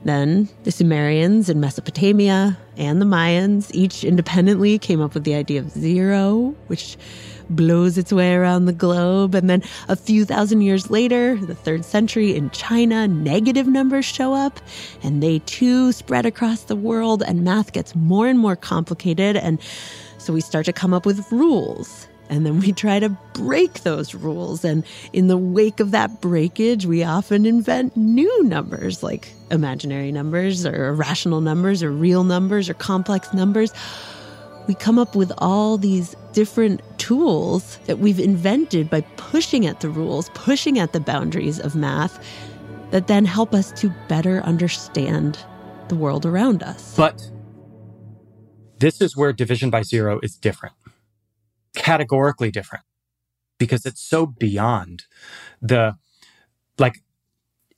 Then 0.06 0.48
the 0.62 0.70
Sumerians 0.70 1.50
in 1.50 1.58
Mesopotamia 1.58 2.56
and 2.76 3.02
the 3.02 3.04
Mayans 3.04 3.72
each 3.74 4.04
independently 4.04 4.78
came 4.78 5.00
up 5.00 5.14
with 5.14 5.24
the 5.24 5.34
idea 5.34 5.58
of 5.58 5.68
zero, 5.72 6.54
which 6.68 6.96
blows 7.50 7.98
its 7.98 8.12
way 8.12 8.34
around 8.34 8.66
the 8.66 8.72
globe. 8.72 9.34
And 9.34 9.50
then 9.50 9.64
a 9.88 9.96
few 9.96 10.24
thousand 10.24 10.60
years 10.60 10.90
later, 10.90 11.36
the 11.36 11.56
third 11.56 11.84
century 11.84 12.36
in 12.36 12.50
China, 12.50 13.08
negative 13.08 13.66
numbers 13.66 14.04
show 14.04 14.32
up 14.32 14.60
and 15.02 15.20
they 15.20 15.40
too 15.40 15.90
spread 15.90 16.24
across 16.24 16.62
the 16.62 16.76
world 16.76 17.24
and 17.26 17.42
math 17.42 17.72
gets 17.72 17.96
more 17.96 18.28
and 18.28 18.38
more 18.38 18.54
complicated. 18.54 19.36
And 19.36 19.58
so 20.18 20.32
we 20.32 20.40
start 20.40 20.66
to 20.66 20.72
come 20.72 20.94
up 20.94 21.04
with 21.04 21.32
rules 21.32 22.06
and 22.28 22.44
then 22.44 22.60
we 22.60 22.72
try 22.72 22.98
to 22.98 23.08
break 23.32 23.82
those 23.82 24.14
rules. 24.14 24.64
And 24.64 24.84
in 25.12 25.28
the 25.28 25.36
wake 25.36 25.80
of 25.80 25.90
that 25.92 26.20
breakage, 26.20 26.86
we 26.86 27.04
often 27.04 27.46
invent 27.46 27.96
new 27.96 28.44
numbers 28.44 29.02
like 29.02 29.32
imaginary 29.50 30.12
numbers 30.12 30.66
or 30.66 30.88
irrational 30.88 31.40
numbers 31.40 31.82
or 31.82 31.90
real 31.90 32.24
numbers 32.24 32.68
or 32.68 32.74
complex 32.74 33.32
numbers. 33.32 33.72
We 34.66 34.74
come 34.74 34.98
up 34.98 35.14
with 35.14 35.32
all 35.38 35.78
these 35.78 36.16
different 36.32 36.80
tools 36.98 37.78
that 37.86 37.98
we've 37.98 38.18
invented 38.18 38.90
by 38.90 39.02
pushing 39.16 39.66
at 39.66 39.80
the 39.80 39.88
rules, 39.88 40.28
pushing 40.30 40.78
at 40.78 40.92
the 40.92 41.00
boundaries 41.00 41.60
of 41.60 41.76
math 41.76 42.24
that 42.90 43.06
then 43.06 43.24
help 43.24 43.54
us 43.54 43.72
to 43.80 43.92
better 44.08 44.40
understand 44.40 45.38
the 45.88 45.94
world 45.94 46.26
around 46.26 46.62
us. 46.62 46.96
But 46.96 47.30
this 48.78 49.00
is 49.00 49.16
where 49.16 49.32
division 49.32 49.70
by 49.70 49.82
zero 49.82 50.18
is 50.22 50.36
different 50.36 50.74
categorically 51.76 52.50
different 52.50 52.84
because 53.58 53.86
it's 53.86 54.02
so 54.02 54.26
beyond 54.26 55.04
the 55.62 55.94
like 56.78 56.96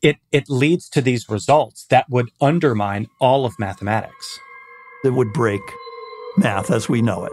it 0.02 0.16
it 0.32 0.48
leads 0.48 0.88
to 0.90 1.02
these 1.02 1.28
results 1.28 1.86
that 1.90 2.06
would 2.10 2.30
undermine 2.40 3.08
all 3.20 3.44
of 3.44 3.58
mathematics. 3.58 4.38
It 5.04 5.10
would 5.10 5.32
break 5.32 5.62
math 6.38 6.70
as 6.70 6.88
we 6.88 7.02
know 7.02 7.24
it. 7.24 7.32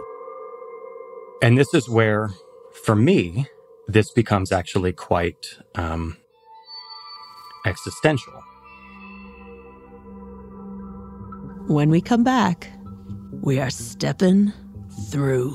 And 1.42 1.58
this 1.58 1.74
is 1.74 1.88
where 1.88 2.30
for 2.84 2.96
me 2.96 3.46
this 3.88 4.10
becomes 4.12 4.52
actually 4.52 4.92
quite 4.92 5.46
um, 5.76 6.16
existential. 7.66 8.42
When 11.68 11.90
we 11.90 12.00
come 12.00 12.24
back 12.24 12.70
we 13.42 13.60
are 13.60 13.70
stepping 13.70 14.52
through 15.10 15.54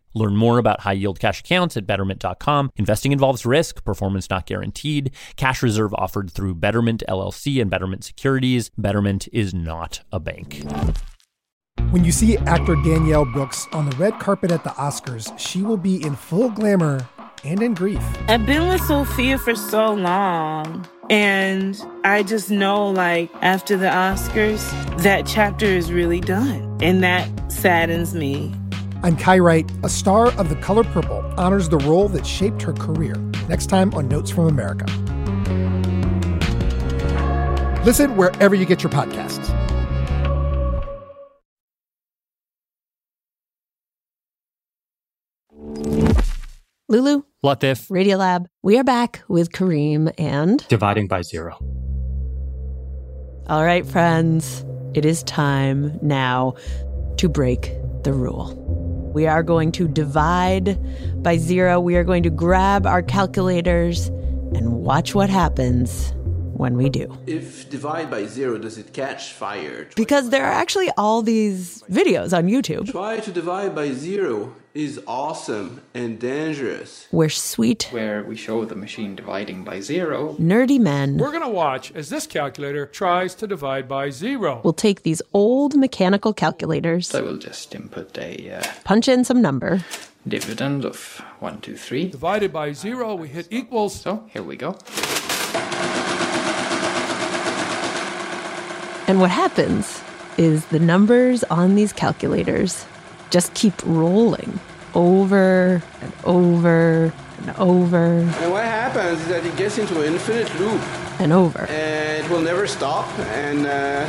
Learn 0.13 0.35
more 0.35 0.57
about 0.57 0.81
high 0.81 0.93
yield 0.93 1.19
cash 1.19 1.41
accounts 1.41 1.77
at 1.77 1.87
betterment.com. 1.87 2.71
Investing 2.75 3.11
involves 3.11 3.45
risk, 3.45 3.83
performance 3.83 4.29
not 4.29 4.45
guaranteed. 4.45 5.11
Cash 5.35 5.63
reserve 5.63 5.93
offered 5.95 6.31
through 6.31 6.55
Betterment 6.55 7.03
LLC 7.07 7.61
and 7.61 7.69
Betterment 7.69 8.03
Securities. 8.03 8.71
Betterment 8.77 9.27
is 9.31 9.53
not 9.53 10.01
a 10.11 10.19
bank. 10.19 10.63
When 11.91 12.05
you 12.05 12.11
see 12.11 12.37
actor 12.37 12.75
Danielle 12.75 13.25
Brooks 13.25 13.67
on 13.73 13.89
the 13.89 13.95
red 13.97 14.19
carpet 14.19 14.51
at 14.51 14.63
the 14.63 14.69
Oscars, 14.71 15.37
she 15.37 15.61
will 15.61 15.77
be 15.77 16.03
in 16.03 16.15
full 16.15 16.49
glamour 16.49 17.07
and 17.43 17.61
in 17.61 17.73
grief. 17.73 18.03
I've 18.27 18.45
been 18.45 18.67
with 18.67 18.81
Sofia 18.81 19.37
for 19.37 19.55
so 19.55 19.93
long. 19.93 20.87
And 21.09 21.77
I 22.05 22.23
just 22.23 22.49
know, 22.49 22.87
like, 22.89 23.29
after 23.41 23.75
the 23.75 23.87
Oscars, 23.87 24.71
that 25.01 25.25
chapter 25.25 25.65
is 25.65 25.91
really 25.91 26.21
done. 26.21 26.77
And 26.81 27.03
that 27.03 27.51
saddens 27.51 28.13
me. 28.13 28.53
I'm 29.03 29.17
Kai 29.17 29.39
Wright. 29.39 29.69
A 29.83 29.89
star 29.89 30.27
of 30.33 30.49
The 30.49 30.55
Color 30.57 30.83
Purple 30.83 31.23
honors 31.35 31.69
the 31.69 31.79
role 31.79 32.07
that 32.09 32.25
shaped 32.25 32.61
her 32.61 32.73
career. 32.73 33.15
Next 33.49 33.65
time 33.65 33.91
on 33.95 34.07
Notes 34.07 34.29
from 34.29 34.47
America. 34.47 34.85
Listen 37.83 38.15
wherever 38.15 38.53
you 38.53 38.65
get 38.65 38.83
your 38.83 38.91
podcasts. 38.91 39.49
Lulu. 46.87 47.23
Latif. 47.43 47.89
Radiolab. 47.89 48.45
We 48.61 48.77
are 48.77 48.83
back 48.83 49.23
with 49.27 49.51
Karim 49.51 50.11
and 50.19 50.63
Dividing 50.67 51.07
by 51.07 51.23
Zero. 51.23 51.57
All 53.47 53.63
right, 53.63 53.83
friends. 53.83 54.63
It 54.93 55.05
is 55.05 55.23
time 55.23 55.97
now 56.03 56.53
to 57.17 57.29
break 57.29 57.73
the 58.03 58.13
rule. 58.13 58.80
We 59.13 59.27
are 59.27 59.43
going 59.43 59.71
to 59.73 59.87
divide 59.87 60.77
by 61.21 61.37
zero. 61.37 61.79
We 61.79 61.95
are 61.95 62.03
going 62.03 62.23
to 62.23 62.29
grab 62.29 62.85
our 62.85 63.03
calculators 63.03 64.07
and 64.07 64.73
watch 64.73 65.13
what 65.13 65.29
happens 65.29 66.13
when 66.61 66.77
we 66.77 66.89
do. 66.89 67.17
If 67.25 67.69
divide 67.71 68.11
by 68.11 68.27
zero, 68.27 68.59
does 68.59 68.77
it 68.77 68.93
catch 68.93 69.33
fire? 69.33 69.89
Because 69.95 70.29
there 70.29 70.45
are 70.45 70.57
actually 70.63 70.91
all 70.95 71.23
these 71.23 71.81
videos 71.89 72.37
on 72.37 72.43
YouTube 72.47 72.85
Try 72.91 73.19
to 73.19 73.31
divide 73.31 73.73
by 73.73 73.87
zero 73.93 74.53
is 74.75 75.01
awesome 75.07 75.81
and 75.93 76.19
dangerous. 76.19 77.07
where 77.09 77.29
sweet, 77.29 77.89
where 77.91 78.23
we 78.23 78.35
show 78.35 78.63
the 78.63 78.75
machine 78.75 79.15
dividing 79.15 79.63
by 79.63 79.77
zero. 79.81 80.35
nerdy 80.39 80.79
men 80.79 81.17
We're 81.17 81.31
going 81.37 81.49
to 81.51 81.57
watch 81.65 81.91
as 81.93 82.09
this 82.09 82.27
calculator 82.27 82.85
tries 82.85 83.33
to 83.35 83.47
divide 83.47 83.87
by 83.89 84.11
zero. 84.11 84.61
We'll 84.63 84.81
take 84.87 85.01
these 85.01 85.21
old 85.33 85.75
mechanical 85.75 86.31
calculators, 86.31 87.07
So 87.07 87.19
I 87.19 87.21
will 87.23 87.37
just 87.37 87.73
input 87.73 88.15
a 88.17 88.31
uh, 88.57 88.63
punch 88.83 89.07
in 89.07 89.25
some 89.25 89.41
number, 89.41 89.83
dividend 90.27 90.85
of 90.85 90.97
one, 91.39 91.59
two, 91.59 91.75
three. 91.75 92.07
Divided 92.09 92.53
by 92.53 92.71
zero, 92.71 93.15
we 93.15 93.27
hit 93.29 93.47
equals. 93.49 93.99
So 93.99 94.29
here 94.31 94.43
we 94.43 94.55
go. 94.55 94.77
And 99.11 99.19
what 99.19 99.29
happens 99.29 100.01
is 100.37 100.65
the 100.67 100.79
numbers 100.79 101.43
on 101.45 101.75
these 101.75 101.91
calculators 101.91 102.85
just 103.29 103.53
keep 103.53 103.73
rolling 103.85 104.57
over 104.95 105.83
and 106.01 106.13
over 106.23 107.11
and 107.39 107.49
over 107.57 108.05
And 108.43 108.51
what 108.53 108.63
happens 108.63 109.19
is 109.19 109.27
that 109.27 109.45
it 109.45 109.55
gets 109.57 109.77
into 109.77 109.99
an 109.99 110.13
infinite 110.13 110.47
loop 110.61 110.81
and 111.19 111.33
over. 111.33 111.59
and 111.69 112.23
it 112.25 112.31
will 112.31 112.39
never 112.41 112.65
stop. 112.67 113.05
And 113.19 113.65
uh, 113.67 114.07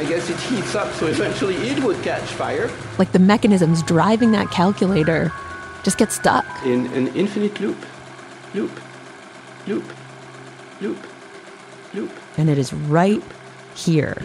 I 0.00 0.04
guess 0.04 0.28
it 0.28 0.36
heats 0.40 0.74
up, 0.74 0.92
so 0.94 1.06
eventually 1.06 1.54
it 1.54 1.80
would 1.84 2.02
catch 2.02 2.24
fire 2.32 2.68
Like 2.98 3.12
the 3.12 3.20
mechanisms 3.20 3.84
driving 3.84 4.32
that 4.32 4.50
calculator 4.50 5.30
just 5.84 5.96
get 5.96 6.10
stuck. 6.10 6.44
in 6.64 6.86
an 6.88 7.06
infinite 7.14 7.60
loop. 7.60 7.78
Loop. 8.52 8.80
Loop. 9.68 9.84
Loop. 10.80 10.98
Loop. 11.94 12.10
And 12.36 12.50
it 12.50 12.58
is 12.58 12.72
right 12.72 13.22
here 13.74 14.16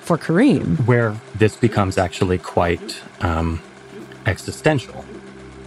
for 0.00 0.18
Karim 0.18 0.76
where 0.86 1.16
this 1.36 1.56
becomes 1.56 1.98
actually 1.98 2.38
quite 2.38 3.00
um, 3.20 3.60
existential. 4.26 5.04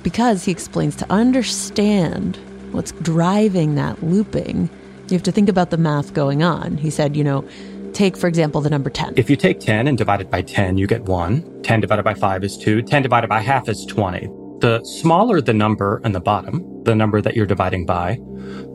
because 0.04 0.44
he 0.46 0.52
explains 0.52 0.96
to 0.96 1.06
understand 1.12 2.38
what's 2.72 2.92
driving 3.02 3.76
that 3.76 4.04
looping, 4.04 4.70
you 5.08 5.14
have 5.14 5.24
to 5.24 5.32
think 5.32 5.50
about 5.50 5.70
the 5.70 5.78
math 5.78 6.14
going 6.14 6.44
on. 6.44 6.78
He 6.78 6.90
said, 6.90 7.16
you 7.16 7.24
know, 7.24 7.48
take, 7.94 8.18
for 8.18 8.28
example, 8.28 8.62
the 8.62 8.70
number 8.70 8.90
10. 8.90 9.14
If 9.18 9.30
you 9.30 9.36
take 9.36 9.60
10 9.60 9.88
and 9.88 9.98
divide 9.98 10.22
it 10.22 10.30
by 10.30 10.42
10, 10.42 10.78
you 10.78 10.86
get 10.88 11.04
1. 11.04 11.62
10 11.64 11.80
divided 11.80 12.04
by 12.04 12.14
5 12.14 12.44
is 12.44 12.58
2. 12.58 12.82
10 12.82 13.02
divided 13.02 13.30
by 13.30 13.40
half 13.40 13.70
is 13.70 13.86
20. 13.86 14.28
The 14.60 14.84
smaller 14.84 15.42
the 15.42 15.54
number 15.54 16.02
in 16.04 16.12
the 16.12 16.20
bottom, 16.20 16.84
the 16.84 16.96
number 16.96 17.22
that 17.22 17.36
you're 17.36 17.46
dividing 17.46 17.86
by, 17.86 18.20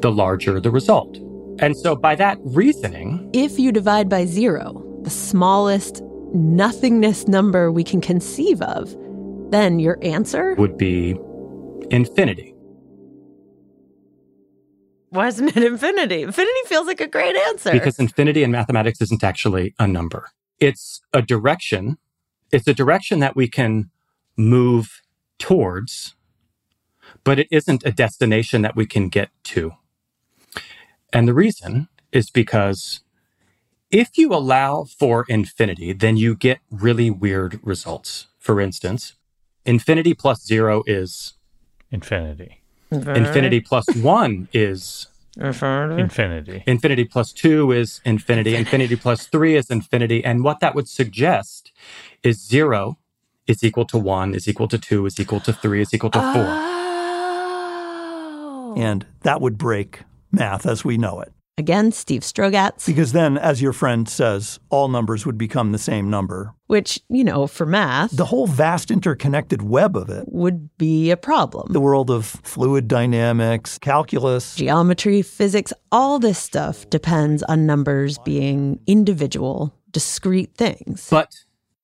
the 0.01 0.11
larger 0.11 0.61
the 0.61 0.71
result. 0.71 1.19
And 1.61 1.77
so 1.77 1.95
by 1.95 2.15
that 2.17 2.39
reasoning, 2.43 3.31
If 3.35 3.59
you 3.59 3.71
divide 3.71 4.09
by 4.09 4.25
zero, 4.25 4.83
the 5.03 5.11
smallest 5.11 6.03
nothingness 6.33 7.29
number 7.29 7.71
we 7.71 7.85
can 7.85 8.01
conceive 8.01 8.63
of, 8.63 8.97
then 9.51 9.79
your 9.79 9.99
answer 10.03 10.55
would 10.55 10.79
be 10.79 11.19
infinity. 11.91 12.55
Why 15.11 15.27
isn't 15.27 15.57
it 15.57 15.63
infinity? 15.63 16.23
Infinity 16.23 16.61
feels 16.67 16.87
like 16.87 17.01
a 17.01 17.09
great 17.09 17.37
answer. 17.37 17.73
Because 17.73 17.99
infinity 17.99 18.43
in 18.43 18.53
mathematics 18.53 19.01
isn't 19.03 19.25
actually 19.25 19.75
a 19.79 19.87
number. 19.87 20.31
It's 20.61 21.01
a 21.13 21.21
direction. 21.21 21.99
It's 22.53 22.69
a 22.69 22.75
direction 22.75 23.19
that 23.21 23.37
we 23.37 23.49
can 23.49 23.91
move 24.37 25.03
towards, 25.39 26.15
but 27.25 27.39
it 27.39 27.49
isn't 27.51 27.85
a 27.85 27.91
destination 27.93 28.63
that 28.63 28.77
we 28.77 28.87
can 28.87 29.09
get 29.09 29.31
to. 29.45 29.73
And 31.13 31.27
the 31.27 31.35
reason 31.35 31.89
is 32.13 32.31
because 32.31 33.01
if 33.91 34.17
you 34.17 34.33
allow 34.33 34.85
for 34.85 35.25
infinity, 35.29 35.93
then 35.93 36.17
you 36.17 36.35
get 36.37 36.59
really 36.71 37.11
weird 37.11 37.59
results. 37.63 38.29
For 38.39 38.61
instance, 38.61 39.15
infinity 39.65 40.15
plus 40.15 40.45
zero 40.45 40.83
is 40.87 41.35
Infinity. 41.93 42.61
infinity 42.93 43.61
plus 43.61 43.87
one 43.97 44.49
is 44.53 45.09
Infinity. 45.99 46.63
Infinity 46.67 47.05
plus 47.05 47.33
two 47.33 47.73
is 47.73 48.01
infinity. 48.05 48.55
Infinity 48.57 48.97
plus 48.97 49.27
three 49.27 49.57
is 49.57 49.71
infinity. 49.71 50.25
And 50.25 50.45
what 50.45 50.61
that 50.61 50.75
would 50.75 50.89
suggest 50.89 51.73
is 52.23 52.41
zero 52.45 52.99
is 53.47 53.63
equal 53.65 53.85
to 53.87 53.99
one, 53.99 54.35
is 54.35 54.49
equal 54.49 54.69
to 54.69 54.79
two, 54.79 55.07
is 55.07 55.19
equal 55.21 55.41
to 55.41 55.53
three, 55.53 55.81
is 55.83 55.95
equal 55.95 56.11
to 56.11 56.21
four. 56.21 56.47
Oh. 58.73 58.75
And 58.77 59.07
that 59.23 59.41
would 59.41 59.57
break 59.59 60.01
math 60.33 60.67
as 60.67 60.85
we 60.85 60.97
know 60.99 61.21
it. 61.21 61.33
Again, 61.59 61.93
Steve 61.93 62.23
Strogatz, 62.23 62.87
Because 62.87 63.13
then, 63.13 63.37
as 63.37 63.61
your 63.61 63.75
friend 63.75 64.09
says, 64.09 64.59
all 64.71 64.89
numbers 64.89 65.27
would 65.27 65.37
become 65.37 65.73
the 65.73 65.79
same 65.79 66.09
number. 66.09 66.55
which, 66.69 66.99
you 67.11 67.23
know, 67.23 67.47
for 67.47 67.67
math 67.67 68.13
The 68.17 68.25
whole 68.27 68.47
vast 68.47 68.91
interconnected 68.91 69.61
web 69.61 69.95
of 69.95 70.09
it, 70.09 70.25
would 70.29 70.71
be 70.79 71.11
a 71.11 71.19
problem. 71.19 71.71
the 71.73 71.81
world 71.81 72.11
of 72.11 72.25
fluid 72.25 72.89
dynamics, 72.89 73.77
calculus, 73.79 74.55
Geometry, 74.57 75.21
physics, 75.21 75.73
all 75.93 76.19
this 76.19 76.39
stuff 76.39 76.89
depends 76.89 77.43
on 77.43 77.67
numbers 77.67 78.17
being 78.19 78.81
individual, 78.87 79.75
discrete 79.91 80.55
things. 80.55 81.09
But 81.11 81.35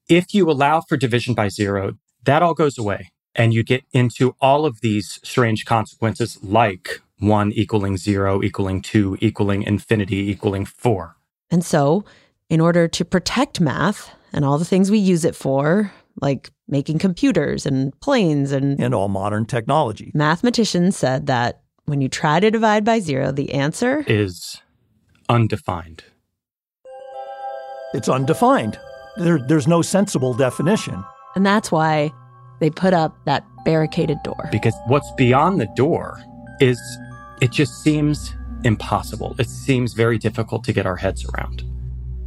if 0.09 0.33
you 0.33 0.49
allow 0.51 0.81
for 0.81 0.97
division 0.97 1.35
by 1.35 1.49
zero, 1.49 1.99
that 2.25 2.43
all 2.43 2.55
goes 2.55 2.79
away. 2.79 3.11
And 3.35 3.53
you 3.53 3.63
get 3.63 3.85
into 3.93 4.35
all 4.41 4.65
of 4.65 4.81
these 4.81 5.21
strange 5.23 5.67
consequences 5.67 6.39
like 6.43 7.03
one 7.19 7.53
equaling 7.53 7.97
zero, 7.97 8.43
equaling 8.43 8.83
two, 8.83 9.17
equaling 9.21 9.63
infinity, 9.63 10.31
equaling 10.31 10.65
four. 10.65 11.17
And 11.51 11.65
so, 11.65 12.05
in 12.49 12.61
order 12.61 12.89
to 12.89 13.05
protect 13.05 13.61
math 13.61 14.11
and 14.33 14.45
all 14.45 14.59
the 14.59 14.65
things 14.65 14.91
we 14.91 14.99
use 14.99 15.25
it 15.25 15.35
for, 15.35 15.93
like 16.21 16.51
making 16.69 16.99
computers 16.99 17.67
and 17.67 17.99
planes 18.01 18.53
and, 18.53 18.81
and 18.81 18.95
all 18.95 19.09
modern 19.09 19.47
technology. 19.47 20.11
mathematicians 20.15 20.97
said 20.97 21.27
that 21.27 21.63
when 21.85 22.01
you 22.01 22.09
try 22.09 22.41
to 22.41 22.51
divide 22.51 22.85
by 22.85 22.99
zero, 22.99 23.31
the 23.31 23.53
answer 23.53 24.05
Is 24.09 24.61
undefined. 25.29 26.05
It's 27.95 28.09
undefined. 28.09 28.79
There, 29.17 29.39
there's 29.39 29.69
no 29.69 29.83
sensible 29.83 30.35
definition. 30.35 31.03
And 31.35 31.47
that's 31.47 31.71
why 31.71 32.13
they 32.61 32.71
put 32.71 32.93
up 32.93 33.17
that 33.27 33.45
barricaded 33.65 34.19
door. 34.23 34.49
because 34.51 34.75
what's 34.87 35.11
beyond 35.17 35.61
the 35.61 35.69
door 35.77 36.23
is 36.61 36.81
it 37.41 37.51
just 37.53 37.83
seems 37.83 38.35
impossible. 38.65 39.35
It 39.39 39.49
seems 39.49 39.93
very 39.93 40.19
difficult 40.19 40.65
to 40.65 40.73
get 40.73 40.87
our 40.87 40.97
heads 40.97 41.25
around 41.25 41.63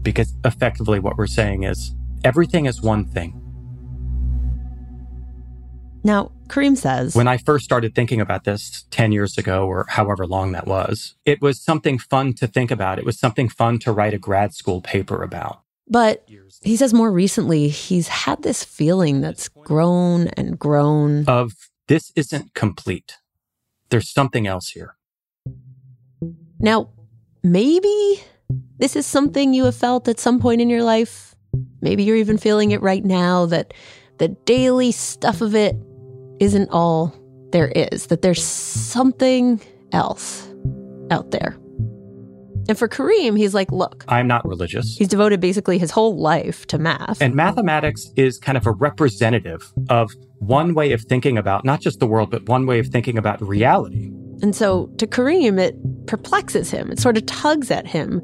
because 0.02 0.34
effectively 0.46 1.00
what 1.00 1.18
we're 1.18 1.28
saying 1.28 1.64
is 1.64 1.94
everything 2.24 2.66
is 2.66 2.82
one 2.82 3.06
thing. 3.06 3.42
Now, 6.04 6.32
Karim 6.48 6.76
says 6.76 7.14
When 7.16 7.28
I 7.28 7.38
first 7.38 7.66
started 7.66 7.94
thinking 7.94 8.22
about 8.22 8.46
this 8.46 8.86
10 8.92 9.12
years 9.12 9.38
ago 9.38 9.68
or 9.68 9.86
however 9.90 10.26
long 10.26 10.54
that 10.54 10.66
was, 10.66 11.16
it 11.26 11.42
was 11.42 11.62
something 11.62 11.98
fun 11.98 12.34
to 12.36 12.48
think 12.48 12.72
about. 12.72 13.00
It 13.00 13.06
was 13.06 13.20
something 13.20 13.50
fun 13.50 13.80
to 13.80 13.92
write 13.92 14.14
a 14.14 14.18
grad 14.18 14.54
school 14.54 14.82
paper 14.82 15.22
about. 15.24 15.62
But 15.88 16.30
he 16.62 16.78
says 16.78 16.94
more 16.94 17.12
recently, 17.12 17.68
he's 17.68 18.08
had 18.08 18.44
this 18.44 18.64
feeling 18.64 19.22
that's 19.22 19.50
grown 19.50 20.28
and 20.30 20.58
grown. 20.58 21.26
Of 21.26 21.54
this 21.88 22.12
isn't 22.16 22.54
complete. 22.54 23.18
There's 23.90 24.10
something 24.10 24.48
else 24.48 24.70
here. 24.70 24.96
Now, 26.60 26.90
maybe 27.44 28.22
this 28.78 28.96
is 28.96 29.06
something 29.06 29.54
you 29.54 29.66
have 29.66 29.76
felt 29.76 30.08
at 30.08 30.20
some 30.20 30.40
point 30.40 30.62
in 30.62 30.70
your 30.70 30.84
life. 30.84 31.36
Maybe 31.82 32.04
you're 32.04 32.18
even 32.18 32.38
feeling 32.38 32.72
it 32.72 32.82
right 32.82 33.04
now 33.04 33.46
that 33.48 33.74
the 34.18 34.28
daily 34.28 34.92
stuff 34.92 35.42
of 35.42 35.56
it 35.56 35.76
isn't 36.40 36.70
all 36.72 37.16
there 37.52 37.70
is, 37.70 38.08
that 38.08 38.22
there's 38.22 38.44
something 38.44 39.60
else 39.92 40.48
out 41.10 41.32
there. 41.32 41.58
And 42.68 42.78
for 42.78 42.88
Karim, 42.88 43.36
he's 43.36 43.56
like, 43.56 43.72
look, 43.72 44.06
I'm 44.08 44.28
not 44.28 44.48
religious. 44.48 44.96
he's 44.96 45.08
devoted 45.08 45.40
basically 45.40 45.80
his 45.80 45.90
whole 45.90 46.18
life 46.18 46.68
to 46.68 46.78
math. 46.78 47.20
And 47.20 47.34
mathematics 47.34 48.12
is 48.16 48.38
kind 48.38 48.58
of 48.58 48.68
a 48.68 48.72
representative 48.72 49.74
of 49.90 50.12
one 50.40 50.74
way 50.74 50.92
of 50.94 51.02
thinking 51.02 51.38
about 51.38 51.64
not 51.66 51.82
just 51.82 52.00
the 52.00 52.08
world, 52.08 52.30
but 52.32 52.48
one 52.48 52.66
way 52.66 52.80
of 52.80 52.88
thinking 52.88 53.18
about 53.18 53.42
reality. 53.42 54.12
And 54.42 54.56
so 54.56 54.88
to 54.98 55.06
Karim, 55.06 55.60
it 55.60 55.76
perplexes 56.08 56.72
him. 56.72 56.92
It 56.92 57.00
sort 57.00 57.18
of 57.18 57.26
tugs 57.26 57.70
at 57.72 57.86
him 57.86 58.22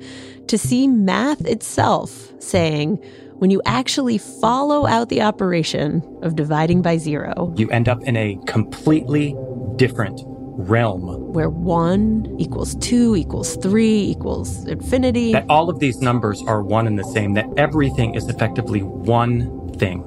to 0.47 0.58
see 0.58 0.88
math 0.88 1.41
itself 1.45 2.32
saying, 2.39 3.04
when 3.39 3.51
you 3.51 3.62
actually 3.65 4.17
follow 4.17 4.88
out 4.88 5.10
the 5.10 5.21
operation 5.21 6.01
of 6.21 6.38
dividing 6.38 6.82
by 6.82 6.95
zero, 6.97 7.54
You 7.58 7.69
end 7.69 7.89
up 7.89 8.01
in 8.04 8.15
a 8.15 8.39
completely 8.47 9.36
different 9.75 10.21
realm. 10.58 11.34
where 11.34 11.49
one 11.49 12.34
equals 12.39 12.75
two 12.75 13.13
equals 13.17 13.58
three 13.58 13.99
equals 14.04 14.65
infinity, 14.67 15.34
That 15.34 15.45
all 15.49 15.69
of 15.69 15.80
these 15.80 15.99
numbers 15.99 16.41
are 16.47 16.63
one 16.63 16.88
and 16.88 16.97
the 16.97 17.04
same, 17.04 17.34
that 17.34 17.45
everything 17.58 18.15
is 18.15 18.30
effectively 18.30 18.82
one 18.84 19.73
thing. 19.73 20.01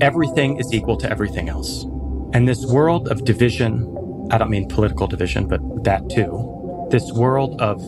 Everything 0.00 0.58
is 0.58 0.72
equal 0.72 0.96
to 0.98 1.10
everything 1.10 1.48
else. 1.48 1.84
And 2.32 2.48
this 2.48 2.66
world 2.66 3.08
of 3.08 3.24
division, 3.24 4.28
I 4.30 4.38
don't 4.38 4.50
mean 4.50 4.68
political 4.68 5.06
division, 5.06 5.46
but 5.46 5.60
that 5.84 6.08
too, 6.10 6.88
this 6.90 7.12
world 7.12 7.60
of 7.60 7.80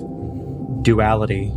duality 0.83 1.53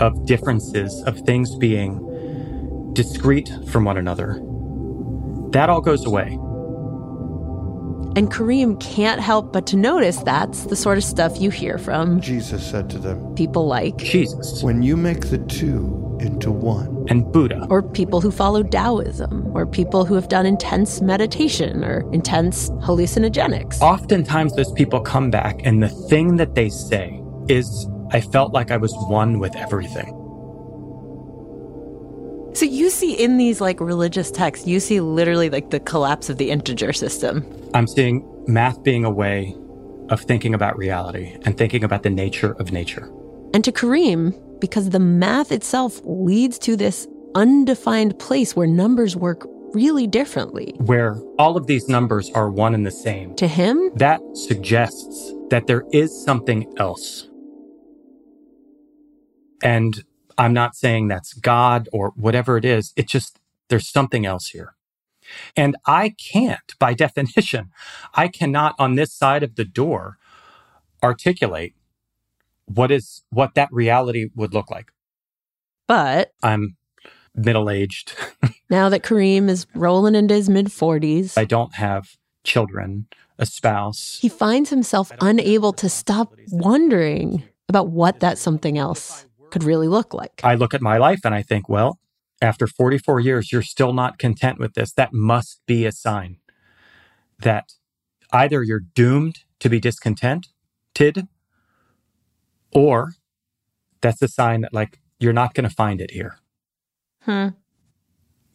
of 0.00 0.26
differences, 0.26 1.02
of 1.04 1.18
things 1.20 1.54
being 1.56 2.92
discrete 2.92 3.50
from 3.68 3.84
one 3.84 3.96
another, 3.96 4.40
that 5.52 5.70
all 5.70 5.80
goes 5.80 6.04
away. 6.04 6.38
And 8.14 8.30
Karim 8.30 8.76
can't 8.76 9.20
help 9.20 9.52
but 9.52 9.66
to 9.68 9.76
notice 9.76 10.18
that's 10.18 10.64
the 10.64 10.76
sort 10.76 10.98
of 10.98 11.04
stuff 11.04 11.40
you 11.40 11.48
hear 11.48 11.78
from 11.78 12.20
Jesus 12.20 12.68
said 12.68 12.90
to 12.90 12.98
them, 12.98 13.34
people 13.34 13.66
like 13.66 13.96
Jesus. 13.96 14.62
When 14.62 14.82
you 14.82 14.96
make 14.96 15.30
the 15.30 15.38
two 15.38 16.18
into 16.20 16.50
one, 16.50 16.91
and 17.08 17.30
Buddha, 17.32 17.66
or 17.70 17.82
people 17.82 18.20
who 18.20 18.30
follow 18.30 18.62
Taoism, 18.62 19.50
or 19.54 19.66
people 19.66 20.04
who 20.04 20.14
have 20.14 20.28
done 20.28 20.46
intense 20.46 21.00
meditation 21.00 21.84
or 21.84 22.08
intense 22.12 22.70
hallucinogenics. 22.70 23.80
Oftentimes, 23.80 24.54
those 24.54 24.72
people 24.72 25.00
come 25.00 25.30
back, 25.30 25.60
and 25.64 25.82
the 25.82 25.88
thing 25.88 26.36
that 26.36 26.54
they 26.54 26.68
say 26.68 27.22
is, 27.48 27.88
I 28.10 28.20
felt 28.20 28.52
like 28.52 28.70
I 28.70 28.76
was 28.76 28.92
one 29.08 29.38
with 29.38 29.56
everything. 29.56 30.18
So 32.54 32.66
you 32.66 32.90
see 32.90 33.14
in 33.14 33.38
these 33.38 33.60
like 33.62 33.80
religious 33.80 34.30
texts, 34.30 34.66
you 34.66 34.78
see 34.78 35.00
literally 35.00 35.48
like 35.48 35.70
the 35.70 35.80
collapse 35.80 36.28
of 36.28 36.36
the 36.36 36.50
integer 36.50 36.92
system. 36.92 37.46
I'm 37.72 37.86
seeing 37.86 38.28
math 38.46 38.82
being 38.82 39.04
a 39.06 39.10
way 39.10 39.56
of 40.10 40.20
thinking 40.20 40.52
about 40.52 40.76
reality 40.76 41.38
and 41.46 41.56
thinking 41.56 41.82
about 41.82 42.02
the 42.02 42.10
nature 42.10 42.52
of 42.58 42.70
nature. 42.70 43.10
And 43.54 43.64
to 43.64 43.72
Karim, 43.72 44.34
because 44.62 44.90
the 44.90 45.00
math 45.00 45.50
itself 45.50 46.00
leads 46.04 46.56
to 46.56 46.76
this 46.76 47.08
undefined 47.34 48.16
place 48.20 48.54
where 48.54 48.68
numbers 48.68 49.16
work 49.16 49.44
really 49.74 50.06
differently. 50.06 50.72
Where 50.78 51.16
all 51.36 51.56
of 51.56 51.66
these 51.66 51.88
numbers 51.88 52.30
are 52.30 52.48
one 52.48 52.72
and 52.72 52.86
the 52.86 52.92
same. 52.92 53.34
To 53.34 53.48
him, 53.48 53.90
that 53.96 54.20
suggests 54.34 55.32
that 55.50 55.66
there 55.66 55.82
is 55.92 56.24
something 56.24 56.72
else. 56.78 57.28
And 59.64 60.04
I'm 60.38 60.52
not 60.52 60.76
saying 60.76 61.08
that's 61.08 61.32
God 61.32 61.88
or 61.92 62.12
whatever 62.14 62.56
it 62.56 62.64
is. 62.64 62.92
It's 62.94 63.10
just 63.10 63.40
there's 63.68 63.88
something 63.88 64.24
else 64.24 64.46
here. 64.48 64.76
And 65.56 65.76
I 65.86 66.10
can't, 66.10 66.78
by 66.78 66.94
definition, 67.06 67.70
I 68.14 68.28
cannot 68.28 68.76
on 68.78 68.94
this 68.94 69.12
side 69.12 69.42
of 69.42 69.56
the 69.56 69.64
door 69.64 70.18
articulate 71.02 71.74
what 72.76 72.90
is 72.90 73.24
what 73.30 73.54
that 73.54 73.68
reality 73.72 74.30
would 74.34 74.54
look 74.54 74.70
like. 74.70 74.92
But 75.88 76.32
I'm 76.42 76.76
middle 77.34 77.70
aged. 77.70 78.14
now 78.70 78.88
that 78.88 79.02
Karim 79.02 79.48
is 79.48 79.66
rolling 79.74 80.14
into 80.14 80.34
his 80.34 80.48
mid 80.48 80.66
40s, 80.66 81.36
I 81.36 81.44
don't 81.44 81.74
have 81.74 82.16
children, 82.44 83.06
a 83.38 83.46
spouse. 83.46 84.18
He 84.20 84.28
finds 84.28 84.70
himself 84.70 85.12
unable 85.20 85.72
to 85.74 85.88
stop 85.88 86.34
wondering 86.50 87.44
about 87.68 87.88
what 87.88 88.20
that 88.20 88.38
something 88.38 88.78
else 88.78 89.26
could 89.50 89.64
really 89.64 89.88
look 89.88 90.14
like. 90.14 90.40
I 90.42 90.54
look 90.54 90.74
at 90.74 90.82
my 90.82 90.98
life 90.98 91.20
and 91.24 91.34
I 91.34 91.42
think, 91.42 91.68
well, 91.68 91.98
after 92.40 92.66
44 92.66 93.20
years, 93.20 93.52
you're 93.52 93.62
still 93.62 93.92
not 93.92 94.18
content 94.18 94.58
with 94.58 94.74
this. 94.74 94.92
That 94.92 95.12
must 95.12 95.60
be 95.66 95.86
a 95.86 95.92
sign 95.92 96.38
that 97.38 97.74
either 98.32 98.62
you're 98.62 98.80
doomed 98.80 99.40
to 99.60 99.68
be 99.68 99.78
discontented 99.78 100.48
or 102.72 103.12
that's 104.00 104.22
a 104.22 104.28
sign 104.28 104.62
that, 104.62 104.72
like, 104.72 105.00
you're 105.18 105.32
not 105.32 105.54
going 105.54 105.68
to 105.68 105.74
find 105.74 106.00
it 106.00 106.10
here. 106.10 106.38
Hmm. 107.22 107.48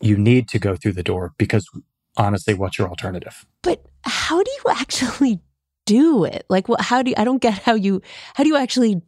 You 0.02 0.18
need 0.18 0.48
to 0.50 0.60
go 0.60 0.76
through 0.76 0.94
the 0.94 1.04
door 1.04 1.34
because 1.38 1.70
honestly, 2.18 2.54
what's 2.54 2.78
your 2.78 2.90
alternative? 2.90 3.46
But 3.62 3.86
how 4.04 4.44
do 4.44 4.52
you 4.52 4.72
actually 4.72 5.40
do 5.86 6.26
it? 6.26 6.46
Like, 6.50 6.68
what, 6.68 6.82
how 6.82 7.02
do 7.02 7.12
you, 7.12 7.16
I 7.18 7.24
don't 7.24 7.42
get 7.42 7.54
how 7.54 7.76
you, 7.76 8.02
how 8.36 8.44
do 8.44 8.50
you 8.50 8.58
actually 8.58 9.02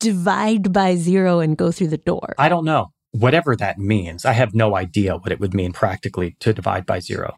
divide 0.00 0.72
by 0.72 0.96
zero 0.96 1.40
and 1.40 1.56
go 1.56 1.70
through 1.70 1.88
the 1.88 1.98
door? 1.98 2.34
I 2.38 2.48
don't 2.48 2.64
know. 2.64 2.92
Whatever 3.12 3.56
that 3.56 3.78
means, 3.78 4.24
I 4.24 4.32
have 4.32 4.54
no 4.54 4.76
idea 4.76 5.16
what 5.16 5.32
it 5.32 5.40
would 5.40 5.54
mean 5.54 5.72
practically 5.72 6.36
to 6.40 6.52
divide 6.52 6.84
by 6.84 6.98
zero. 6.98 7.36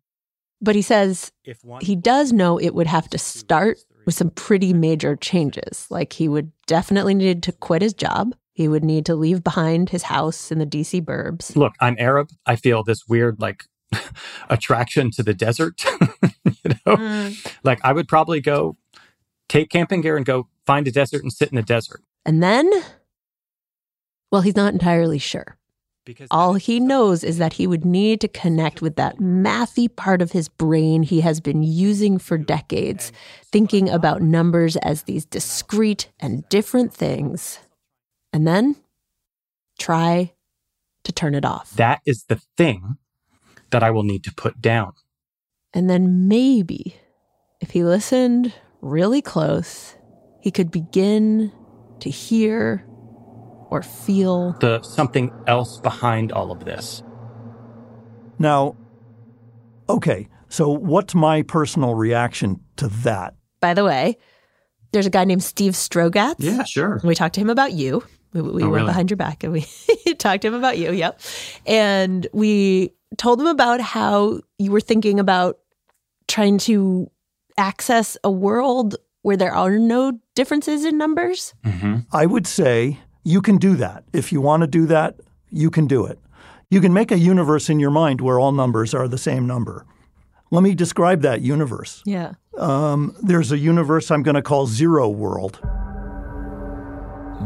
But 0.60 0.74
he 0.74 0.82
says 0.82 1.30
one, 1.62 1.84
he 1.84 1.94
does 1.94 2.32
know 2.32 2.58
it 2.58 2.74
would 2.74 2.88
have 2.88 3.08
to 3.10 3.18
start 3.18 3.78
with 4.08 4.14
some 4.14 4.30
pretty 4.30 4.72
major 4.72 5.14
changes. 5.16 5.86
Like 5.90 6.14
he 6.14 6.28
would 6.28 6.50
definitely 6.66 7.12
need 7.12 7.42
to 7.42 7.52
quit 7.52 7.82
his 7.82 7.92
job. 7.92 8.34
He 8.54 8.66
would 8.66 8.82
need 8.82 9.04
to 9.04 9.14
leave 9.14 9.44
behind 9.44 9.90
his 9.90 10.04
house 10.04 10.50
in 10.50 10.58
the 10.58 10.64
DC 10.64 11.04
burbs. 11.04 11.54
Look, 11.54 11.74
I'm 11.78 11.94
Arab. 11.98 12.30
I 12.46 12.56
feel 12.56 12.82
this 12.82 13.06
weird, 13.06 13.38
like, 13.38 13.64
attraction 14.48 15.10
to 15.10 15.22
the 15.22 15.34
desert. 15.34 15.84
you 16.00 16.70
know, 16.86 16.96
mm. 16.96 17.54
like 17.64 17.80
I 17.84 17.92
would 17.92 18.08
probably 18.08 18.40
go 18.40 18.78
take 19.46 19.68
camping 19.68 20.00
gear 20.00 20.16
and 20.16 20.24
go 20.24 20.48
find 20.64 20.88
a 20.88 20.90
desert 20.90 21.22
and 21.22 21.30
sit 21.30 21.50
in 21.50 21.56
the 21.56 21.62
desert. 21.62 22.00
And 22.24 22.42
then, 22.42 22.66
well, 24.32 24.40
he's 24.40 24.56
not 24.56 24.72
entirely 24.72 25.18
sure. 25.18 25.57
All 26.30 26.54
he 26.54 26.80
knows 26.80 27.22
is 27.24 27.38
that 27.38 27.54
he 27.54 27.66
would 27.66 27.84
need 27.84 28.20
to 28.20 28.28
connect 28.28 28.80
with 28.80 28.96
that 28.96 29.18
mathy 29.18 29.94
part 29.94 30.22
of 30.22 30.32
his 30.32 30.48
brain 30.48 31.02
he 31.02 31.20
has 31.20 31.40
been 31.40 31.62
using 31.62 32.18
for 32.18 32.38
decades, 32.38 33.12
thinking 33.44 33.88
about 33.88 34.22
numbers 34.22 34.76
as 34.76 35.02
these 35.02 35.24
discrete 35.24 36.10
and 36.18 36.48
different 36.48 36.92
things. 36.92 37.58
And 38.32 38.46
then 38.46 38.76
try 39.78 40.32
to 41.04 41.12
turn 41.12 41.34
it 41.34 41.44
off. 41.44 41.70
That 41.72 42.00
is 42.04 42.24
the 42.24 42.40
thing 42.56 42.98
that 43.70 43.82
I 43.82 43.90
will 43.90 44.02
need 44.02 44.24
to 44.24 44.34
put 44.34 44.60
down. 44.60 44.92
And 45.74 45.88
then 45.88 46.28
maybe, 46.28 46.96
if 47.60 47.70
he 47.70 47.84
listened 47.84 48.52
really 48.80 49.20
close, 49.20 49.94
he 50.40 50.50
could 50.50 50.70
begin 50.70 51.52
to 52.00 52.10
hear 52.10 52.86
or 53.70 53.82
feel 53.82 54.52
the 54.60 54.82
something 54.82 55.32
else 55.46 55.80
behind 55.80 56.32
all 56.32 56.50
of 56.50 56.64
this. 56.64 57.02
Now, 58.38 58.76
okay, 59.88 60.28
so 60.48 60.70
what's 60.70 61.14
my 61.14 61.42
personal 61.42 61.94
reaction 61.94 62.60
to 62.76 62.88
that? 62.88 63.34
By 63.60 63.74
the 63.74 63.84
way, 63.84 64.16
there's 64.92 65.06
a 65.06 65.10
guy 65.10 65.24
named 65.24 65.42
Steve 65.42 65.72
Strogatz. 65.72 66.36
Yeah, 66.38 66.64
sure. 66.64 67.00
We 67.04 67.14
talked 67.14 67.34
to 67.34 67.40
him 67.40 67.50
about 67.50 67.72
you. 67.72 68.04
We, 68.32 68.42
we 68.42 68.62
oh, 68.62 68.66
went 68.66 68.74
really? 68.74 68.86
behind 68.86 69.10
your 69.10 69.16
back 69.16 69.42
and 69.42 69.52
we 69.52 69.66
talked 70.18 70.42
to 70.42 70.48
him 70.48 70.54
about 70.54 70.78
you. 70.78 70.92
Yep. 70.92 71.20
And 71.66 72.26
we 72.32 72.92
told 73.16 73.40
him 73.40 73.46
about 73.46 73.80
how 73.80 74.40
you 74.58 74.70
were 74.70 74.80
thinking 74.80 75.18
about 75.18 75.58
trying 76.28 76.58
to 76.58 77.10
access 77.56 78.16
a 78.22 78.30
world 78.30 78.96
where 79.22 79.36
there 79.36 79.52
are 79.52 79.78
no 79.78 80.18
differences 80.34 80.84
in 80.84 80.96
numbers? 80.96 81.54
Mm-hmm. 81.64 81.96
I 82.12 82.26
would 82.26 82.46
say 82.46 82.98
you 83.28 83.42
can 83.42 83.58
do 83.58 83.76
that. 83.76 84.04
If 84.14 84.32
you 84.32 84.40
want 84.40 84.62
to 84.62 84.66
do 84.66 84.86
that, 84.86 85.16
you 85.50 85.70
can 85.70 85.86
do 85.86 86.06
it. 86.06 86.18
You 86.70 86.80
can 86.80 86.94
make 86.94 87.12
a 87.12 87.18
universe 87.18 87.68
in 87.68 87.78
your 87.78 87.90
mind 87.90 88.22
where 88.22 88.40
all 88.40 88.52
numbers 88.52 88.94
are 88.94 89.06
the 89.06 89.18
same 89.18 89.46
number. 89.46 89.84
Let 90.50 90.62
me 90.62 90.74
describe 90.74 91.20
that 91.20 91.42
universe. 91.42 92.02
Yeah. 92.06 92.32
Um, 92.56 93.14
there's 93.22 93.52
a 93.52 93.58
universe 93.58 94.10
I'm 94.10 94.22
going 94.22 94.36
to 94.36 94.42
call 94.42 94.66
Zero 94.66 95.10
World. 95.10 95.60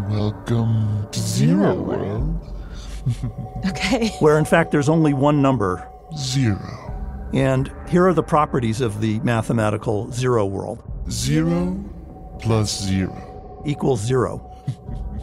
Welcome 0.09 1.09
to 1.11 1.19
Zero, 1.19 1.73
Zero 1.73 1.83
World. 1.83 3.67
okay. 3.67 4.11
Where 4.21 4.39
in 4.39 4.45
fact 4.45 4.71
there's 4.71 4.89
only 4.89 5.13
one 5.13 5.43
number 5.43 5.89
zero. 6.17 7.29
And 7.35 7.73
here 7.89 8.07
are 8.07 8.15
the 8.15 8.23
properties 8.23 8.81
of 8.81 9.01
the 9.01 9.19
mathematical 9.21 10.13
zero 10.13 10.47
world 10.47 10.81
zero 11.11 11.75
plus 12.39 12.81
zero 12.81 13.63
equals 13.67 14.01
zero. 14.01 14.52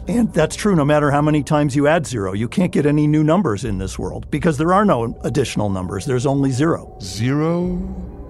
And 0.09 0.33
that's 0.33 0.55
true 0.55 0.75
no 0.75 0.83
matter 0.83 1.11
how 1.11 1.21
many 1.21 1.43
times 1.43 1.75
you 1.75 1.87
add 1.87 2.07
zero. 2.07 2.33
You 2.33 2.47
can't 2.47 2.71
get 2.71 2.85
any 2.85 3.05
new 3.05 3.23
numbers 3.23 3.63
in 3.63 3.77
this 3.77 3.99
world 3.99 4.29
because 4.31 4.57
there 4.57 4.73
are 4.73 4.83
no 4.83 5.15
additional 5.23 5.69
numbers, 5.69 6.05
there's 6.05 6.25
only 6.25 6.51
zero. 6.51 6.97
Zero 7.01 7.77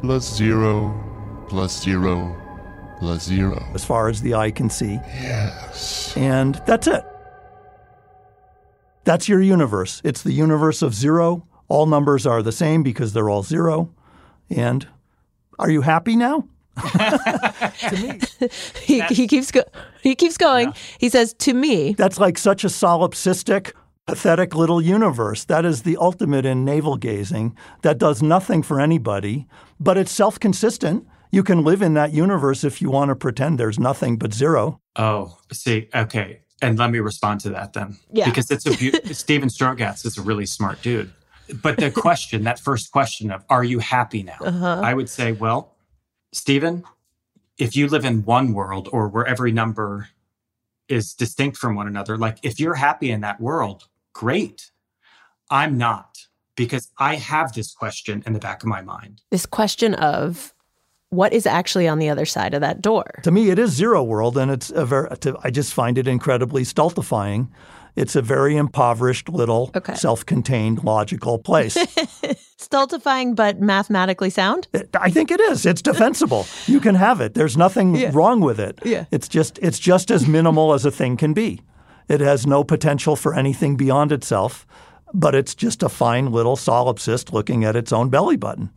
plus 0.02 0.36
zero 0.36 1.46
plus 1.48 1.82
zero 1.82 2.36
plus 3.00 3.24
zero. 3.24 3.66
As 3.74 3.86
far 3.86 4.10
as 4.10 4.22
the 4.22 4.36
eye 4.36 4.52
can 4.52 4.70
see. 4.70 5.00
Yes. 5.22 6.16
And 6.18 6.62
that's 6.68 6.88
it. 6.88 7.06
That's 9.06 9.30
your 9.30 9.42
universe. 9.42 10.02
It's 10.04 10.22
the 10.22 10.34
universe 10.34 10.82
of 10.82 10.94
zero. 10.94 11.48
All 11.70 11.86
numbers 11.86 12.28
are 12.28 12.44
the 12.44 12.52
same 12.52 12.84
because 12.84 13.14
they're 13.14 13.30
all 13.30 13.44
zero. 13.44 13.94
And 14.50 14.86
are 15.58 15.70
you 15.70 15.82
happy 15.82 16.16
now? 16.16 16.46
to 16.80 17.98
me, 18.02 18.20
he, 18.82 19.02
he 19.02 19.28
keeps 19.28 19.52
go- 19.52 19.64
he 20.02 20.16
keeps 20.16 20.38
going. 20.38 20.68
Yeah. 20.70 20.74
He 21.00 21.10
says, 21.10 21.34
"To 21.40 21.54
me, 21.54 21.94
that's 21.94 22.20
like 22.20 22.38
such 22.38 22.64
a 22.64 22.68
solipsistic, 22.68 23.74
pathetic 24.08 24.56
little 24.56 24.82
universe. 24.82 25.46
That 25.46 25.66
is 25.66 25.84
the 25.84 25.98
ultimate 25.98 26.46
in 26.46 26.66
navel 26.66 26.98
gazing. 26.98 27.56
That 27.82 27.98
does 27.98 28.22
nothing 28.22 28.64
for 28.64 28.80
anybody, 28.80 29.48
but 29.80 29.98
it's 29.98 30.12
self-consistent. 30.12 31.06
You 31.32 31.44
can 31.44 31.64
live 31.64 31.82
in 31.82 31.94
that 31.94 32.12
universe 32.12 32.64
if 32.64 32.82
you 32.82 32.90
want 32.90 33.10
to 33.10 33.16
pretend 33.16 33.60
there's 33.60 33.80
nothing 33.80 34.18
but 34.18 34.34
zero. 34.34 34.80
Oh, 34.96 35.38
see, 35.52 35.88
okay. 35.94 36.42
And 36.62 36.78
let 36.78 36.90
me 36.90 37.00
respond 37.00 37.40
to 37.42 37.50
that 37.52 37.74
then. 37.74 37.98
Yeah. 38.12 38.26
Because 38.26 38.50
it's 38.50 38.66
a 38.66 38.72
be- 38.76 39.14
Steven 39.14 39.48
Strogatz 39.50 40.06
is 40.06 40.18
a 40.18 40.22
really 40.22 40.46
smart 40.46 40.82
dude. 40.82 41.12
But 41.62 41.78
the 41.78 41.92
question, 41.92 42.44
that 42.44 42.60
first 42.60 42.92
question 42.92 43.32
of 43.32 43.44
are 43.50 43.64
you 43.64 43.80
happy 43.80 44.24
now? 44.24 44.38
Uh-huh. 44.42 44.82
I 44.84 44.94
would 44.94 45.10
say, 45.10 45.32
well, 45.32 45.76
Steven, 46.32 46.84
if 47.58 47.76
you 47.76 47.88
live 47.88 48.06
in 48.06 48.24
one 48.24 48.54
world 48.54 48.88
or 48.92 49.08
where 49.08 49.26
every 49.26 49.52
number 49.52 50.10
is 50.90 51.14
distinct 51.14 51.56
from 51.58 51.76
one 51.76 51.88
another. 51.88 52.18
Like 52.18 52.40
if 52.44 52.60
you're 52.60 52.74
happy 52.74 53.12
in 53.12 53.22
that 53.22 53.40
world, 53.40 53.88
great. 54.14 54.72
I'm 55.50 55.78
not 55.78 56.18
because 56.56 56.90
I 56.98 57.16
have 57.16 57.54
this 57.54 57.74
question 57.74 58.24
in 58.26 58.34
the 58.34 58.40
back 58.40 58.64
of 58.64 58.68
my 58.70 58.82
mind. 58.82 59.22
This 59.30 59.46
question 59.46 59.94
of 59.94 60.54
what 61.10 61.32
is 61.32 61.46
actually 61.46 61.88
on 61.88 62.00
the 62.00 62.10
other 62.10 62.26
side 62.26 62.54
of 62.54 62.62
that 62.62 62.82
door. 62.82 63.06
To 63.24 63.32
me, 63.32 63.50
it 63.50 63.58
is 63.58 63.72
zero 63.72 64.04
world, 64.04 64.38
and 64.38 64.52
it's 64.52 64.70
a 64.72 64.86
very. 64.86 65.10
To, 65.18 65.38
I 65.44 65.50
just 65.50 65.74
find 65.74 65.98
it 65.98 66.08
incredibly 66.08 66.64
stultifying. 66.64 67.52
It's 67.96 68.16
a 68.16 68.22
very 68.22 68.56
impoverished, 68.58 69.30
little, 69.30 69.72
Okay. 69.76 69.96
self-contained, 69.96 70.84
logical 70.84 71.40
place. 71.40 71.76
Stultifying 72.72 73.34
but 73.34 73.60
mathematically 73.60 74.30
sound? 74.30 74.68
I 74.94 75.10
think 75.10 75.32
it 75.32 75.40
is. 75.40 75.66
It's 75.66 75.82
defensible. 75.82 76.46
You 76.68 76.80
can 76.80 76.94
have 76.94 77.20
it. 77.20 77.34
There's 77.34 77.58
nothing 77.58 77.96
Yeah. 77.96 78.12
wrong 78.14 78.42
with 78.42 78.60
it. 78.60 78.78
Yeah. 78.86 79.06
It's 79.10 79.28
just 79.28 79.58
it's 79.60 79.80
just 79.80 80.12
as 80.12 80.28
minimal 80.28 80.74
as 80.74 80.86
a 80.86 80.92
thing 80.92 81.18
can 81.18 81.34
be. 81.34 81.62
It 82.08 82.22
has 82.22 82.46
no 82.46 82.64
potential 82.64 83.16
for 83.16 83.34
anything 83.34 83.76
beyond 83.76 84.12
itself, 84.12 84.68
but 85.16 85.34
it's 85.34 85.56
just 85.56 85.82
a 85.82 85.90
fine 85.90 86.32
little 86.32 86.56
solipsist 86.56 87.34
looking 87.34 87.64
at 87.66 87.76
its 87.76 87.92
own 87.92 88.10
belly 88.10 88.38
button. 88.38 88.70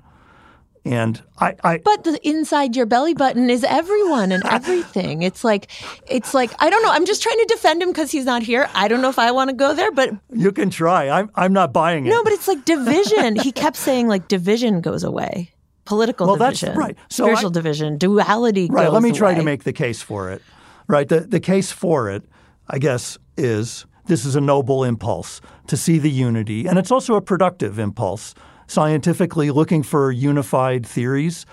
And 0.85 1.23
I, 1.39 1.55
I 1.63 1.79
But 1.79 2.03
the 2.03 2.19
inside 2.29 2.75
your 2.75 2.87
belly 2.87 3.15
button 3.15 3.49
is 3.51 3.63
everyone 3.63 4.33
and 4.33 4.43
everything. 4.51 5.23
It's 5.23 5.45
like 5.45 5.71
it's 6.09 6.35
like 6.35 6.51
I 6.59 6.71
don't 6.71 6.83
know. 6.83 6.91
I'm 6.91 7.07
just 7.07 7.23
trying 7.23 7.39
to 7.39 7.47
defend 7.49 7.81
him 7.83 7.91
because 7.91 8.11
he's 8.11 8.25
not 8.25 8.43
here. 8.43 8.69
I 8.75 8.89
don't 8.89 9.01
know 9.01 9.09
if 9.09 9.19
I 9.19 9.31
want 9.31 9.51
to 9.51 9.55
go 9.57 9.75
there, 9.75 9.93
but 9.93 10.11
you 10.33 10.51
can 10.51 10.71
try. 10.71 11.09
I'm 11.09 11.31
I'm 11.37 11.53
not 11.53 11.73
buying 11.73 12.07
it. 12.07 12.11
no, 12.11 12.25
but 12.25 12.33
it's 12.33 12.49
like 12.49 12.65
division. 12.65 13.37
he 13.37 13.53
kept 13.53 13.77
saying 13.77 14.09
like 14.09 14.27
division 14.27 14.81
goes 14.81 15.05
away. 15.05 15.53
Political 15.85 16.27
Well, 16.27 16.37
that's 16.37 16.61
division. 16.61 16.79
right. 16.79 16.97
So 17.09 17.25
spiritual 17.25 17.51
I- 17.51 17.55
division, 17.55 17.99
duality 17.99 18.69
Right. 18.71 18.91
Let 18.91 19.03
me 19.03 19.13
try 19.13 19.35
to 19.35 19.43
make 19.43 19.63
the 19.65 19.73
case 19.73 20.03
for 20.03 20.31
it. 20.31 20.43
Right. 20.89 21.09
The 21.09 21.21
the 21.21 21.41
case 21.41 21.71
for 21.71 22.11
it, 22.11 22.25
I 22.69 22.79
guess, 22.81 23.19
is 23.37 23.87
this 24.07 24.25
is 24.25 24.35
a 24.35 24.41
noble 24.41 24.83
impulse 24.83 25.41
to 25.69 25.77
see 25.77 25.99
the 26.01 26.11
unity, 26.11 26.67
and 26.67 26.77
it's 26.77 26.91
also 26.91 27.15
a 27.15 27.21
productive 27.23 27.79
impulse. 27.79 28.35
Scientifically, 28.67 29.51
looking 29.51 29.83
for 29.83 30.11
unified 30.11 30.87
theories 30.87 31.47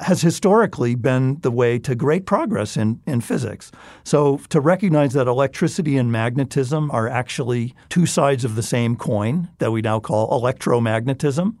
has 0.00 0.22
historically 0.22 0.94
been 0.94 1.38
the 1.40 1.50
way 1.50 1.78
to 1.78 1.94
great 1.94 2.24
progress 2.24 2.76
in, 2.76 3.00
in 3.06 3.20
physics. 3.20 3.70
So, 4.02 4.38
to 4.48 4.60
recognize 4.60 5.12
that 5.12 5.26
electricity 5.26 5.96
and 5.96 6.10
magnetism 6.10 6.90
are 6.90 7.08
actually 7.08 7.74
two 7.90 8.06
sides 8.06 8.44
of 8.44 8.54
the 8.54 8.62
same 8.62 8.96
coin 8.96 9.48
that 9.58 9.70
we 9.72 9.82
now 9.82 10.00
call 10.00 10.30
electromagnetism, 10.30 11.54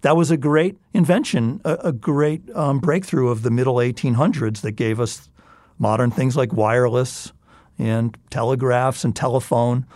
that 0.00 0.16
was 0.16 0.30
a 0.30 0.36
great 0.36 0.78
invention, 0.94 1.60
a, 1.64 1.74
a 1.84 1.92
great 1.92 2.42
um, 2.54 2.78
breakthrough 2.78 3.28
of 3.28 3.42
the 3.42 3.50
middle 3.50 3.76
1800s 3.76 4.62
that 4.62 4.72
gave 4.72 4.98
us 4.98 5.30
modern 5.78 6.10
things 6.10 6.36
like 6.36 6.52
wireless 6.52 7.32
and 7.78 8.16
telegraphs 8.30 9.04
and 9.04 9.14
telephone. 9.14 9.86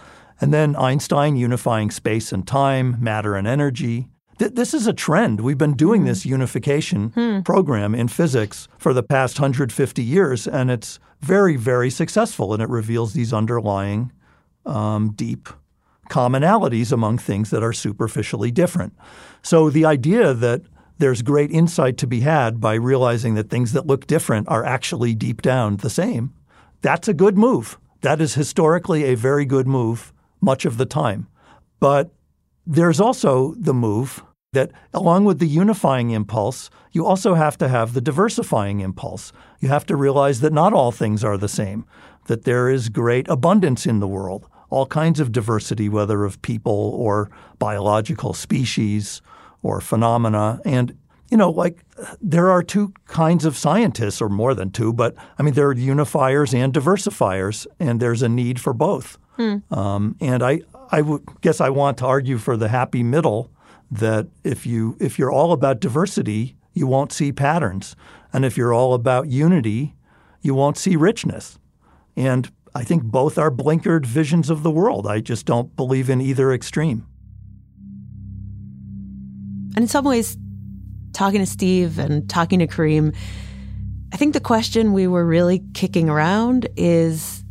And 0.40 0.53
then 0.53 0.77
Einstein 0.77 1.37
unifying 1.37 1.90
space 1.90 2.33
and 2.33 2.46
time, 2.46 2.96
matter 3.01 3.35
and 3.35 3.46
energy. 3.46 4.09
Th- 4.38 4.53
this 4.53 4.75
is 4.75 4.87
a 4.87 4.92
trend. 4.92 5.40
We've 5.40 5.57
been 5.57 5.75
doing 5.75 6.05
this 6.05 6.27
unification 6.27 7.11
program 7.42 7.94
in 7.94 8.09
physics 8.09 8.68
for 8.79 8.92
the 8.92 9.03
past 9.03 9.40
150 9.40 10.03
years, 10.03 10.46
and 10.46 10.70
it's 10.70 10.99
very, 11.20 11.57
very 11.57 11.88
successful. 11.88 12.53
And 12.53 12.62
it 12.62 12.68
reveals 12.68 13.14
these 13.14 13.33
underlying 13.33 14.12
um, 14.66 15.12
deep 15.12 15.49
commonalities 16.11 16.92
among 16.92 17.18
things 17.18 17.51
that 17.51 17.62
are 17.62 17.72
superficially 17.72 18.51
different. 18.51 18.94
So 19.42 19.70
the 19.70 19.85
idea 19.85 20.35
that 20.35 20.62
there's 20.99 21.22
great 21.22 21.51
insight 21.51 21.99
to 21.99 22.07
be 22.07 22.20
had 22.20 22.61
by 22.61 22.75
realizing 22.75 23.35
that 23.35 23.51
things 23.51 23.72
that 23.72 23.87
look 23.87 24.07
different 24.07 24.49
are 24.49 24.64
actually 24.64 25.14
deep 25.14 25.42
down 25.42 25.77
the 25.77 25.90
same, 25.90 26.33
that's 26.81 27.09
a 27.09 27.14
good 27.14 27.37
move. 27.37 27.79
That 28.03 28.20
is 28.20 28.35
historically 28.35 29.05
a 29.05 29.14
very 29.14 29.44
good 29.44 29.66
move 29.66 30.12
much 30.40 30.64
of 30.64 30.77
the 30.77 30.87
time. 30.87 31.27
But 31.81 32.11
there's 32.66 33.01
also 33.01 33.55
the 33.59 33.75
move 33.75 34.22
that, 34.53 34.70
along 34.94 35.25
with 35.25 35.38
the 35.38 35.46
unifying 35.46 36.11
impulse, 36.11 36.70
you 36.92 37.05
also 37.05 37.35
have 37.35 37.59
to 37.59 37.68
have 37.68 37.92
the 37.92 38.01
diversifying 38.01 38.81
impulse. 38.81 39.33
You 39.61 39.68
have 39.68 39.85
to 39.87 39.96
realize 39.96 40.40
that 40.40 40.53
not 40.53 40.72
all 40.72 40.92
things 40.92 41.22
are 41.22 41.37
the 41.37 41.49
same, 41.49 41.85
that 42.27 42.44
there 42.44 42.70
is 42.70 42.88
great 42.88 43.29
abundance 43.29 43.87
in 43.87 44.01
the 44.01 44.09
world, 44.09 44.49
all 44.70 44.87
kinds 44.87 45.20
of 45.20 45.31
diversity, 45.31 45.88
whether 45.88 46.25
of 46.25 46.40
people 46.42 46.92
or 46.96 47.31
biological 47.59 48.33
species 48.33 49.20
or 49.62 49.81
phenomena. 49.81 50.61
And, 50.64 50.96
you 51.31 51.37
know, 51.37 51.51
like 51.51 51.85
there 52.20 52.51
are 52.51 52.62
two 52.62 52.94
kinds 53.07 53.44
of 53.44 53.57
scientists, 53.57 54.22
or 54.22 54.29
more 54.29 54.55
than 54.55 54.70
two, 54.70 54.92
but 54.92 55.14
I 55.38 55.42
mean, 55.42 55.55
there 55.55 55.68
are 55.68 55.75
unifiers 55.75 56.55
and 56.55 56.72
diversifiers, 56.72 57.66
and 57.79 58.01
there's 58.01 58.22
a 58.22 58.29
need 58.29 58.59
for 58.59 58.72
both. 58.72 59.18
Hmm. 59.37 59.57
Um, 59.70 60.16
and 60.20 60.42
I, 60.42 60.62
I 60.90 61.03
guess 61.40 61.61
I 61.61 61.70
want 61.70 61.99
to 61.99 62.07
argue 62.07 62.38
for 62.38 62.57
the 62.57 62.68
happy 62.68 63.03
middle 63.03 63.51
that 63.90 64.27
if 64.44 64.66
you 64.66 64.96
if 64.99 65.18
you're 65.18 65.31
all 65.31 65.53
about 65.53 65.81
diversity, 65.81 66.57
you 66.72 66.87
won't 66.87 67.12
see 67.12 67.33
patterns, 67.33 67.94
and 68.33 68.44
if 68.44 68.57
you're 68.57 68.72
all 68.72 68.94
about 68.94 69.29
unity, 69.29 69.94
you 70.40 70.55
won't 70.55 70.77
see 70.77 70.96
richness. 70.96 71.59
And 72.16 72.51
I 72.75 72.85
think 72.85 73.05
both 73.05 73.38
are 73.38 73.51
blinkered 73.51 74.07
visions 74.07 74.51
of 74.51 74.62
the 74.62 74.70
world. 74.70 75.07
I 75.07 75.20
just 75.20 75.46
don't 75.46 75.75
believe 75.77 76.11
in 76.11 76.20
either 76.20 76.53
extreme. 76.53 77.07
And 79.75 79.85
in 79.85 79.88
some 79.88 80.05
ways, 80.05 80.37
talking 81.12 81.40
to 81.40 81.46
Steve 81.46 81.99
and 81.99 82.29
talking 82.29 82.59
to 82.61 82.66
Karim, 82.66 83.12
I 84.12 84.16
think 84.16 84.33
the 84.35 84.40
question 84.40 84.92
we 84.92 85.07
were 85.07 85.25
really 85.25 85.62
kicking 85.75 86.09
around 86.09 86.68
is 86.77 87.44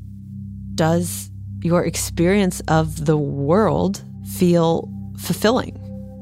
Does 0.74 1.30
your 1.66 1.84
experience 1.84 2.62
of 2.68 3.06
the 3.06 3.18
world 3.18 4.04
feel 4.38 4.88
fulfilling 5.18 5.76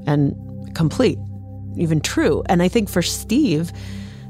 and 0.08 0.34
complete, 0.74 1.20
even 1.76 2.00
true? 2.00 2.44
And 2.48 2.64
I 2.64 2.70
think 2.70 2.90
for 2.90 3.02
Steve, 3.02 3.72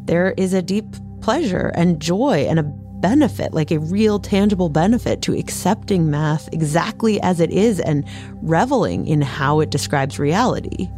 there 0.05 0.33
is 0.37 0.53
a 0.53 0.61
deep 0.61 0.85
pleasure 1.21 1.71
and 1.75 2.01
joy 2.01 2.47
and 2.49 2.59
a 2.59 2.63
benefit, 2.63 3.53
like 3.53 3.69
a 3.69 3.79
real 3.79 4.17
tangible 4.17 4.69
benefit 4.69 5.21
to 5.21 5.37
accepting 5.37 6.09
math 6.09 6.49
exactly 6.51 7.21
as 7.21 7.39
it 7.39 7.51
is 7.51 7.79
and 7.79 8.05
reveling 8.41 9.05
in 9.05 9.21
how 9.21 9.59
it 9.59 9.69
describes 9.69 10.17
reality. 10.17 10.89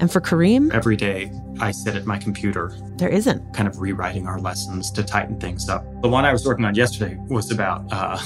And 0.00 0.10
for 0.10 0.20
Karim, 0.20 0.70
Every 0.72 0.96
day, 0.96 1.30
I 1.60 1.70
sit 1.70 1.94
at 1.94 2.04
my 2.04 2.18
computer, 2.18 2.72
there 2.96 3.08
isn't. 3.08 3.54
kind 3.54 3.68
of 3.68 3.80
rewriting 3.80 4.26
our 4.26 4.40
lessons 4.40 4.90
to 4.92 5.04
tighten 5.04 5.38
things 5.38 5.68
up. 5.68 5.84
The 6.02 6.08
one 6.08 6.24
I 6.24 6.32
was 6.32 6.44
working 6.44 6.64
on 6.64 6.74
yesterday 6.74 7.16
was 7.28 7.50
about 7.52 7.84
uh, 7.92 8.18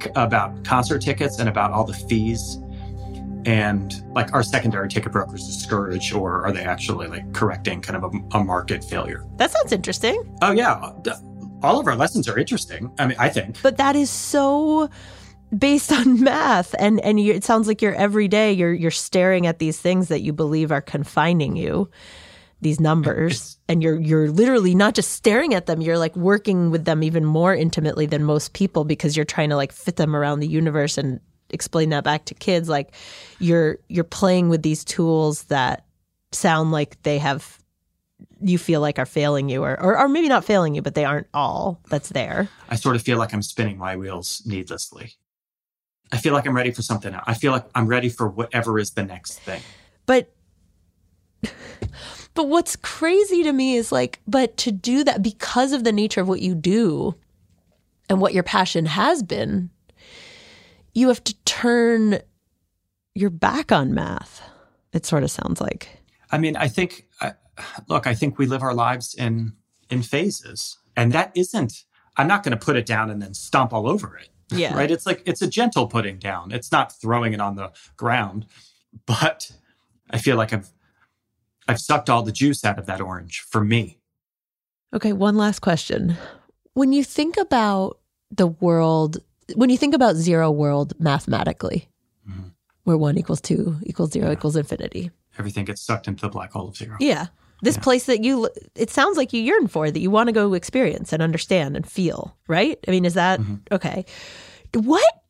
about 0.16 0.64
concert 0.64 1.02
tickets 1.02 1.38
and 1.38 1.48
about 1.48 1.72
all 1.72 1.84
the 1.84 1.92
fees, 1.92 2.58
and 3.44 4.02
like 4.14 4.32
our 4.32 4.42
secondary 4.42 4.88
ticket 4.88 5.12
brokers 5.12 5.46
discourage, 5.46 6.12
or 6.12 6.44
are 6.46 6.52
they 6.52 6.64
actually 6.64 7.06
like 7.08 7.30
correcting 7.34 7.80
kind 7.82 8.02
of 8.02 8.14
a, 8.14 8.38
a 8.38 8.42
market 8.42 8.82
failure? 8.82 9.24
That 9.36 9.50
sounds 9.50 9.72
interesting. 9.72 10.36
Oh 10.40 10.52
yeah, 10.52 10.92
all 11.62 11.78
of 11.78 11.86
our 11.86 11.96
lessons 11.96 12.28
are 12.28 12.38
interesting. 12.38 12.90
I 12.98 13.06
mean, 13.06 13.16
I 13.18 13.28
think. 13.28 13.60
But 13.62 13.76
that 13.76 13.94
is 13.94 14.08
so 14.10 14.88
based 15.56 15.92
on 15.92 16.20
math 16.24 16.74
and 16.78 17.00
and 17.00 17.20
you, 17.20 17.32
it 17.32 17.44
sounds 17.44 17.66
like 17.66 17.82
you're 17.82 17.94
every 17.94 18.28
day 18.28 18.52
you're 18.52 18.72
you're 18.72 18.90
staring 18.90 19.46
at 19.46 19.58
these 19.58 19.78
things 19.78 20.08
that 20.08 20.20
you 20.20 20.32
believe 20.32 20.70
are 20.70 20.80
confining 20.80 21.56
you 21.56 21.88
these 22.60 22.78
numbers 22.78 23.58
and 23.68 23.82
you're 23.82 23.98
you're 23.98 24.30
literally 24.30 24.74
not 24.74 24.94
just 24.94 25.12
staring 25.12 25.54
at 25.54 25.66
them 25.66 25.80
you're 25.80 25.98
like 25.98 26.14
working 26.14 26.70
with 26.70 26.84
them 26.84 27.02
even 27.02 27.24
more 27.24 27.54
intimately 27.54 28.06
than 28.06 28.22
most 28.22 28.52
people 28.52 28.84
because 28.84 29.16
you're 29.16 29.24
trying 29.24 29.48
to 29.48 29.56
like 29.56 29.72
fit 29.72 29.96
them 29.96 30.14
around 30.14 30.40
the 30.40 30.46
universe 30.46 30.98
and 30.98 31.20
explain 31.50 31.88
that 31.90 32.04
back 32.04 32.24
to 32.26 32.34
kids 32.34 32.68
like 32.68 32.92
you're 33.38 33.78
you're 33.88 34.04
playing 34.04 34.48
with 34.48 34.62
these 34.62 34.84
tools 34.84 35.44
that 35.44 35.84
sound 36.32 36.70
like 36.70 37.02
they 37.02 37.18
have 37.18 37.58
you 38.42 38.58
feel 38.58 38.80
like 38.80 38.98
are 38.98 39.06
failing 39.06 39.48
you 39.48 39.64
or, 39.64 39.80
or 39.80 39.98
or 39.98 40.08
maybe 40.08 40.28
not 40.28 40.44
failing 40.44 40.74
you 40.74 40.82
but 40.82 40.94
they 40.94 41.04
aren't 41.04 41.26
all 41.34 41.80
that's 41.88 42.10
there 42.10 42.48
I 42.68 42.76
sort 42.76 42.94
of 42.94 43.02
feel 43.02 43.18
like 43.18 43.32
I'm 43.32 43.42
spinning 43.42 43.78
my 43.78 43.96
wheels 43.96 44.42
needlessly. 44.46 45.14
I 46.12 46.18
feel 46.18 46.32
like 46.32 46.46
I'm 46.46 46.56
ready 46.56 46.70
for 46.70 46.82
something. 46.82 47.14
else. 47.14 47.24
I 47.26 47.34
feel 47.34 47.52
like 47.52 47.66
I'm 47.74 47.86
ready 47.86 48.08
for 48.08 48.28
whatever 48.28 48.78
is 48.78 48.90
the 48.90 49.04
next 49.04 49.38
thing. 49.40 49.62
But 50.06 50.32
but 52.34 52.48
what's 52.48 52.76
crazy 52.76 53.42
to 53.42 53.52
me 53.52 53.76
is 53.76 53.92
like 53.92 54.20
but 54.26 54.56
to 54.58 54.72
do 54.72 55.04
that 55.04 55.22
because 55.22 55.72
of 55.72 55.84
the 55.84 55.92
nature 55.92 56.20
of 56.20 56.28
what 56.28 56.40
you 56.42 56.54
do 56.54 57.14
and 58.08 58.20
what 58.20 58.34
your 58.34 58.42
passion 58.42 58.86
has 58.86 59.22
been 59.22 59.70
you 60.92 61.08
have 61.08 61.22
to 61.24 61.34
turn 61.44 62.20
your 63.14 63.30
back 63.30 63.72
on 63.72 63.94
math. 63.94 64.42
It 64.92 65.06
sort 65.06 65.22
of 65.22 65.30
sounds 65.30 65.60
like. 65.60 65.88
I 66.32 66.38
mean, 66.38 66.56
I 66.56 66.68
think, 66.68 67.06
I 67.20 67.34
look, 67.88 68.06
I 68.06 68.14
think 68.14 68.38
we 68.38 68.46
live 68.46 68.62
our 68.62 68.74
lives 68.74 69.14
in 69.14 69.54
in 69.88 70.02
phases, 70.02 70.78
and 70.96 71.12
that 71.12 71.32
isn't. 71.34 71.84
I'm 72.16 72.26
not 72.26 72.42
going 72.42 72.56
to 72.56 72.64
put 72.64 72.76
it 72.76 72.86
down 72.86 73.10
and 73.10 73.22
then 73.22 73.34
stomp 73.34 73.72
all 73.72 73.88
over 73.88 74.16
it. 74.16 74.28
Yeah. 74.50 74.74
Right. 74.80 74.90
It's 74.90 75.06
like 75.06 75.22
it's 75.26 75.42
a 75.42 75.46
gentle 75.46 75.86
putting 75.86 76.18
down. 76.18 76.52
It's 76.52 76.72
not 76.72 76.92
throwing 77.00 77.32
it 77.32 77.40
on 77.40 77.56
the 77.56 77.72
ground, 77.96 78.46
but 79.06 79.50
I 80.10 80.18
feel 80.18 80.36
like 80.36 80.52
I've 80.52 80.70
I've 81.68 81.80
sucked 81.80 82.10
all 82.10 82.22
the 82.22 82.32
juice 82.32 82.64
out 82.64 82.78
of 82.78 82.86
that 82.86 83.00
orange 83.00 83.40
for 83.48 83.62
me. 83.62 83.98
Okay, 84.94 85.12
one 85.12 85.36
last 85.36 85.60
question. 85.60 86.16
When 86.74 86.92
you 86.92 87.04
think 87.04 87.36
about 87.36 87.98
the 88.30 88.48
world, 88.48 89.18
when 89.54 89.70
you 89.70 89.76
think 89.76 89.94
about 89.94 90.16
zero 90.16 90.50
world 90.50 90.94
mathematically, 90.98 91.88
mm-hmm. 92.28 92.48
where 92.84 92.96
one 92.96 93.18
equals 93.18 93.40
two 93.40 93.76
equals 93.84 94.12
zero 94.12 94.32
equals 94.32 94.56
infinity. 94.56 95.10
Everything 95.38 95.64
gets 95.64 95.80
sucked 95.80 96.08
into 96.08 96.22
the 96.22 96.28
black 96.28 96.52
hole 96.52 96.68
of 96.68 96.76
zero. 96.76 96.96
Yeah. 96.98 97.26
This 97.62 97.76
place 97.76 98.04
that 98.04 98.24
you, 98.24 98.48
it 98.74 98.90
sounds 98.90 99.16
like 99.16 99.32
you 99.32 99.42
yearn 99.42 99.66
for, 99.66 99.90
that 99.90 100.00
you 100.00 100.10
want 100.10 100.28
to 100.28 100.32
go 100.32 100.54
experience 100.54 101.12
and 101.12 101.22
understand 101.22 101.76
and 101.76 101.86
feel, 101.86 102.36
right? 102.48 102.78
I 102.88 102.90
mean, 102.90 103.04
is 103.04 103.14
that 103.14 103.40
mm-hmm. 103.40 103.56
okay? 103.72 104.04
What 104.74 105.22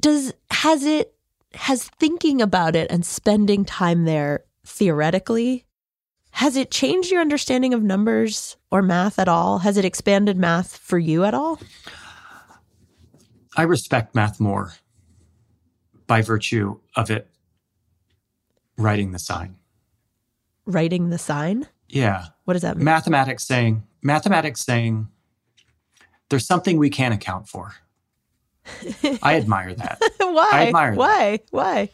does, 0.00 0.32
has 0.50 0.84
it, 0.84 1.12
has 1.54 1.84
thinking 1.84 2.40
about 2.42 2.76
it 2.76 2.90
and 2.90 3.04
spending 3.04 3.64
time 3.64 4.04
there 4.04 4.44
theoretically, 4.64 5.64
has 6.32 6.56
it 6.56 6.70
changed 6.70 7.10
your 7.10 7.20
understanding 7.20 7.72
of 7.72 7.82
numbers 7.82 8.56
or 8.70 8.82
math 8.82 9.18
at 9.18 9.28
all? 9.28 9.60
Has 9.60 9.78
it 9.78 9.84
expanded 9.86 10.36
math 10.36 10.76
for 10.76 10.98
you 10.98 11.24
at 11.24 11.32
all? 11.32 11.58
I 13.56 13.62
respect 13.62 14.14
math 14.14 14.38
more 14.38 14.74
by 16.06 16.20
virtue 16.20 16.78
of 16.94 17.10
it 17.10 17.30
writing 18.76 19.12
the 19.12 19.18
sign. 19.18 19.56
Writing 20.66 21.10
the 21.10 21.18
sign? 21.18 21.66
Yeah. 21.88 22.26
What 22.44 22.54
does 22.54 22.62
that 22.62 22.76
mean? 22.76 22.84
Mathematics 22.84 23.44
saying, 23.44 23.84
mathematics 24.02 24.60
saying, 24.60 25.08
there's 26.28 26.46
something 26.46 26.76
we 26.76 26.90
can't 26.90 27.14
account 27.14 27.48
for. 27.48 27.74
I 29.22 29.36
admire 29.36 29.74
that. 29.74 30.00
Why? 30.18 30.50
I 30.52 30.66
admire 30.66 30.90
that. 30.90 30.98
Why? 30.98 31.38
Why? 31.50 31.90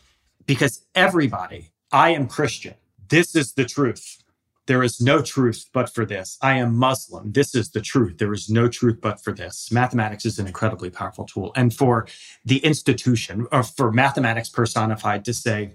because 0.46 0.84
everybody, 0.94 1.72
I 1.90 2.10
am 2.10 2.28
Christian. 2.28 2.74
This 3.08 3.34
is 3.34 3.52
the 3.52 3.64
truth. 3.64 4.18
There 4.66 4.82
is 4.82 5.00
no 5.00 5.20
truth 5.22 5.68
but 5.72 5.92
for 5.92 6.04
this. 6.06 6.38
I 6.40 6.54
am 6.58 6.76
Muslim. 6.76 7.32
This 7.32 7.54
is 7.54 7.70
the 7.70 7.80
truth. 7.80 8.18
There 8.18 8.32
is 8.32 8.48
no 8.48 8.68
truth 8.68 9.00
but 9.00 9.22
for 9.22 9.32
this. 9.32 9.72
Mathematics 9.72 10.24
is 10.24 10.38
an 10.38 10.46
incredibly 10.46 10.88
powerful 10.88 11.24
tool. 11.24 11.52
And 11.56 11.74
for 11.74 12.06
the 12.44 12.58
institution, 12.58 13.46
or 13.50 13.64
for 13.64 13.90
mathematics 13.90 14.48
personified 14.48 15.24
to 15.24 15.34
say, 15.34 15.72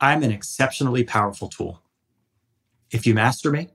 I'm 0.00 0.22
an 0.22 0.30
exceptionally 0.30 1.04
powerful 1.04 1.48
tool. 1.48 1.82
If 2.90 3.06
you 3.06 3.14
master 3.14 3.50
me 3.50 3.68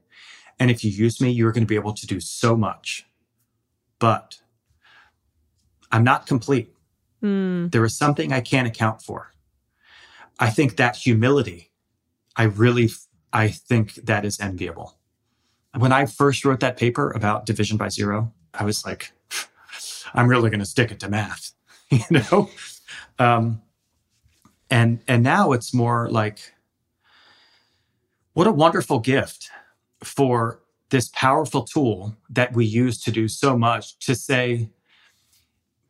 and 0.59 0.71
if 0.71 0.83
you 0.83 0.91
use 0.91 1.19
me, 1.19 1.29
you're 1.29 1.51
going 1.51 1.63
to 1.63 1.67
be 1.67 1.75
able 1.75 1.93
to 1.93 2.07
do 2.07 2.19
so 2.19 2.55
much. 2.55 3.05
But 3.99 4.39
I'm 5.91 6.03
not 6.03 6.27
complete. 6.27 6.73
Hmm. 7.21 7.67
There 7.67 7.83
is 7.85 7.97
something 7.97 8.33
I 8.33 8.41
can't 8.41 8.67
account 8.67 9.01
for. 9.01 9.31
I 10.39 10.49
think 10.49 10.75
that 10.77 10.97
humility, 10.97 11.71
I 12.35 12.43
really, 12.43 12.89
I 13.31 13.49
think 13.49 13.95
that 13.95 14.25
is 14.25 14.39
enviable. 14.39 14.97
When 15.77 15.91
I 15.91 16.05
first 16.05 16.45
wrote 16.45 16.59
that 16.61 16.77
paper 16.77 17.11
about 17.11 17.45
division 17.45 17.77
by 17.77 17.89
zero, 17.89 18.33
I 18.53 18.63
was 18.63 18.85
like, 18.85 19.11
I'm 20.13 20.27
really 20.27 20.49
going 20.49 20.59
to 20.59 20.65
stick 20.65 20.91
it 20.91 20.99
to 21.01 21.09
math, 21.09 21.51
you 21.89 22.03
know? 22.11 22.49
Um, 23.19 23.61
and, 24.69 24.99
and 25.07 25.23
now 25.23 25.51
it's 25.51 25.73
more 25.73 26.09
like, 26.09 26.54
what 28.35 28.47
a 28.47 28.51
wonderful 28.51 28.99
gift 28.99 29.49
for 30.03 30.59
this 30.89 31.09
powerful 31.13 31.63
tool 31.63 32.15
that 32.29 32.53
we 32.53 32.65
use 32.65 33.01
to 33.01 33.09
do 33.09 33.29
so 33.29 33.57
much 33.57 33.97
to 33.99 34.13
say, 34.13 34.69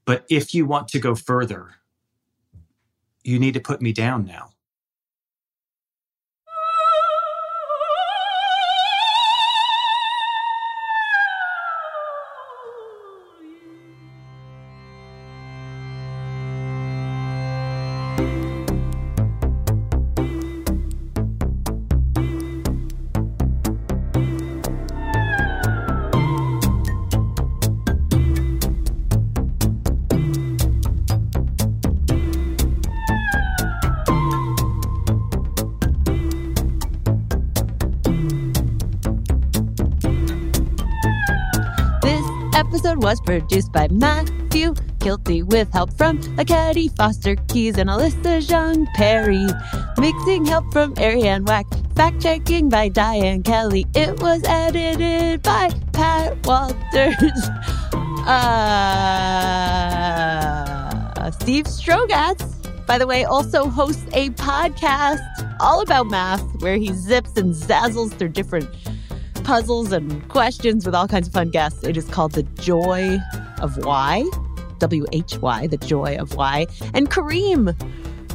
but 0.05 0.25
if 0.29 0.53
you 0.53 0.67
want 0.67 0.87
to 0.89 0.99
go 0.99 1.15
further, 1.15 1.71
you 3.23 3.39
need 3.39 3.55
to 3.55 3.59
put 3.59 3.81
me 3.81 3.91
down 3.91 4.25
now. 4.25 4.51
Episode 42.95 43.03
was 43.03 43.19
produced 43.21 43.71
by 43.73 43.87
Matthew 43.89 44.73
Kielty 44.99 45.43
with 45.43 45.71
help 45.73 45.91
from 45.97 46.17
Akedi 46.37 46.95
Foster 46.95 47.35
Keys 47.49 47.77
and 47.77 47.89
Alyssa 47.89 48.41
Jeong 48.41 48.85
Perry. 48.93 49.45
Mixing 49.97 50.45
help 50.45 50.71
from 50.71 50.93
Arianne 50.95 51.45
Wack. 51.45 51.65
Fact 51.95 52.21
checking 52.21 52.69
by 52.69 52.87
Diane 52.87 53.43
Kelly. 53.43 53.85
It 53.95 54.21
was 54.21 54.43
edited 54.45 55.41
by 55.43 55.71
Pat 55.91 56.37
Walters. 56.45 57.49
Uh, 58.25 58.49
Steve 61.29 61.65
Strogatz, 61.65 62.87
by 62.87 62.97
the 62.97 63.05
way, 63.05 63.23
also 63.23 63.69
hosts 63.69 64.03
a 64.13 64.31
podcast 64.31 65.21
all 65.59 65.81
about 65.81 66.07
math 66.07 66.41
where 66.59 66.77
he 66.77 66.91
zips 66.91 67.37
and 67.37 67.53
zazzles 67.53 68.13
through 68.13 68.29
different 68.29 68.67
puzzles 69.45 69.91
and 69.91 70.27
questions 70.27 70.87
with 70.87 70.95
all 70.95 71.07
kinds 71.07 71.27
of 71.27 71.33
fun 71.33 71.51
guests. 71.51 71.83
It 71.83 71.95
is 71.95 72.05
called 72.05 72.31
The 72.31 72.41
Joy 72.59 73.19
of 73.61 73.77
Why, 73.85 74.27
W 74.79 75.05
H 75.11 75.37
Y, 75.37 75.67
The 75.67 75.77
Joy 75.77 76.17
of 76.17 76.35
Why. 76.35 76.65
And 76.95 77.11
Karim 77.11 77.69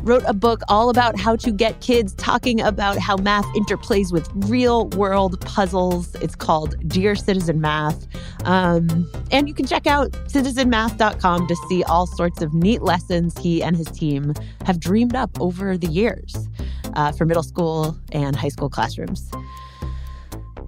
wrote 0.05 0.23
a 0.27 0.33
book 0.33 0.62
all 0.68 0.88
about 0.88 1.18
how 1.18 1.35
to 1.35 1.51
get 1.51 1.81
kids 1.81 2.14
talking 2.14 2.61
about 2.61 2.96
how 2.96 3.16
math 3.16 3.44
interplays 3.57 4.12
with 4.12 4.31
real 4.49 4.87
world 4.90 5.40
puzzles. 5.40 6.14
It's 6.16 6.37
called 6.37 6.77
Dear 6.88 7.16
Citizen 7.16 7.61
Math. 7.61 8.07
Um, 8.44 9.11
and 9.33 9.49
you 9.49 9.53
can 9.53 9.66
check 9.66 9.88
out 9.88 10.12
citizenmath.com 10.29 11.49
to 11.49 11.57
see 11.68 11.83
all 11.85 12.07
sorts 12.07 12.40
of 12.40 12.55
neat 12.55 12.83
lessons 12.83 13.37
he 13.37 13.64
and 13.64 13.77
his 13.77 13.88
team 13.88 14.33
have 14.64 14.79
dreamed 14.79 15.16
up 15.16 15.38
over 15.40 15.77
the 15.77 15.88
years 15.88 16.49
uh, 16.94 17.11
for 17.11 17.27
middle 17.27 17.42
school 17.42 17.99
and 18.12 18.37
high 18.37 18.49
school 18.49 18.70
classrooms. 18.70 19.29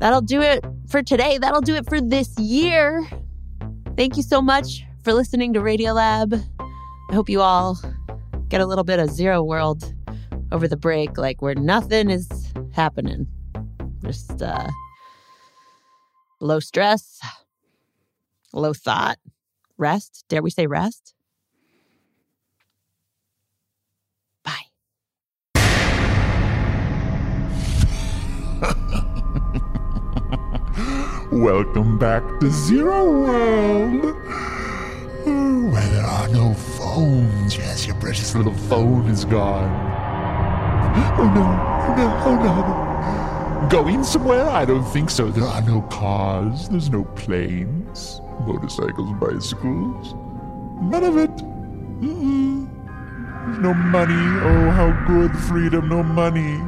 That'll 0.03 0.21
do 0.21 0.43
it 0.43 0.65
for 0.89 1.01
today. 1.01 1.39
That'll 1.39 1.61
do 1.61 1.77
it 1.77 1.89
for 1.89 2.01
this 2.01 2.37
year. 2.37 3.09
Thank 3.97 4.17
you 4.17 4.25
so 4.25 4.43
much 4.43 4.83
for 5.05 5.13
listening 5.13 5.53
to 5.53 5.61
Radiolab. 5.61 6.45
I 6.59 7.15
hope 7.15 7.29
you 7.29 7.41
all 7.41 7.79
get 8.49 8.61
a 8.61 8.67
little 8.67 8.83
bit 8.83 8.99
of 8.99 9.11
zero 9.11 9.45
world 9.45 9.95
over 10.51 10.67
the 10.67 10.77
break, 10.77 11.19
like 11.19 11.41
where 11.41 11.55
nothing 11.55 12.11
is 12.11 12.29
happening. 12.73 13.29
Just 14.05 14.43
uh, 14.43 14.71
low 16.41 16.59
stress, 16.59 17.21
low 18.53 18.73
thought, 18.73 19.19
rest. 19.79 20.25
Dare 20.29 20.43
we 20.43 20.51
say 20.51 20.67
rest? 20.67 21.15
Welcome 31.33 31.97
back 31.97 32.23
to 32.41 32.51
Zero 32.51 33.11
World. 33.11 34.03
Where 35.25 35.89
there 35.89 36.05
are 36.05 36.29
no 36.29 36.53
phones. 36.53 37.57
Yes, 37.57 37.87
your 37.87 37.97
precious 37.97 38.35
little 38.35 38.53
phone 38.53 39.07
is 39.07 39.25
gone. 39.25 39.65
Oh 41.19 41.25
no, 41.33 41.43
oh 41.89 41.95
no, 41.97 42.07
oh 42.27 43.63
no. 43.63 43.69
Going 43.71 44.05
somewhere? 44.05 44.45
I 44.45 44.67
don't 44.67 44.85
think 44.85 45.09
so. 45.09 45.31
There 45.31 45.45
are 45.45 45.63
no 45.63 45.81
cars. 45.91 46.69
There's 46.69 46.91
no 46.91 47.05
planes, 47.05 48.21
motorcycles, 48.47 49.19
bicycles. 49.19 50.13
None 50.83 51.03
of 51.03 51.17
it. 51.17 51.35
Mm-mm. 52.03 52.69
There's 53.47 53.59
no 53.59 53.73
money. 53.73 54.13
Oh, 54.13 54.71
how 54.71 54.91
good 55.07 55.35
freedom. 55.35 55.89
No 55.89 56.03
money. 56.03 56.61